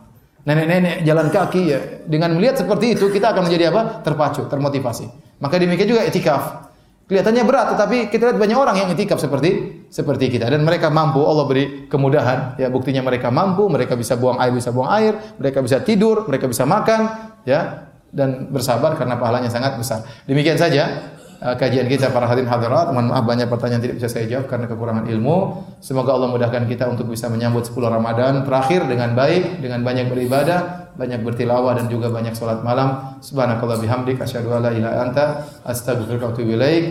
[0.44, 1.80] Nenek-nenek jalan kaki ya.
[2.04, 4.04] Dengan melihat seperti itu kita akan menjadi apa?
[4.04, 5.06] Terpacu, termotivasi.
[5.40, 6.72] Maka demikian juga etikaf.
[7.04, 11.20] Kelihatannya berat tetapi kita lihat banyak orang yang etikaf seperti seperti kita dan mereka mampu
[11.20, 15.60] Allah beri kemudahan ya buktinya mereka mampu mereka bisa buang air bisa buang air mereka
[15.60, 17.12] bisa tidur mereka bisa makan
[17.44, 21.13] ya dan bersabar karena pahalanya sangat besar demikian saja
[21.44, 22.88] kajian kita para hadirin hadirat.
[22.88, 25.36] Mohon maaf banyak pertanyaan tidak bisa saya jawab karena kekurangan ilmu.
[25.84, 30.90] Semoga Allah mudahkan kita untuk bisa menyambut 10 Ramadan terakhir dengan baik, dengan banyak beribadah,
[30.96, 33.20] banyak bertilawah dan juga banyak salat malam.
[33.20, 35.24] Subhanakallah bihamdik asyhadu an la ilaha anta
[35.68, 36.84] astaghfiruka wa atubu ilaik.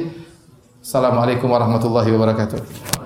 [0.86, 3.03] Assalamualaikum warahmatullahi wabarakatuh.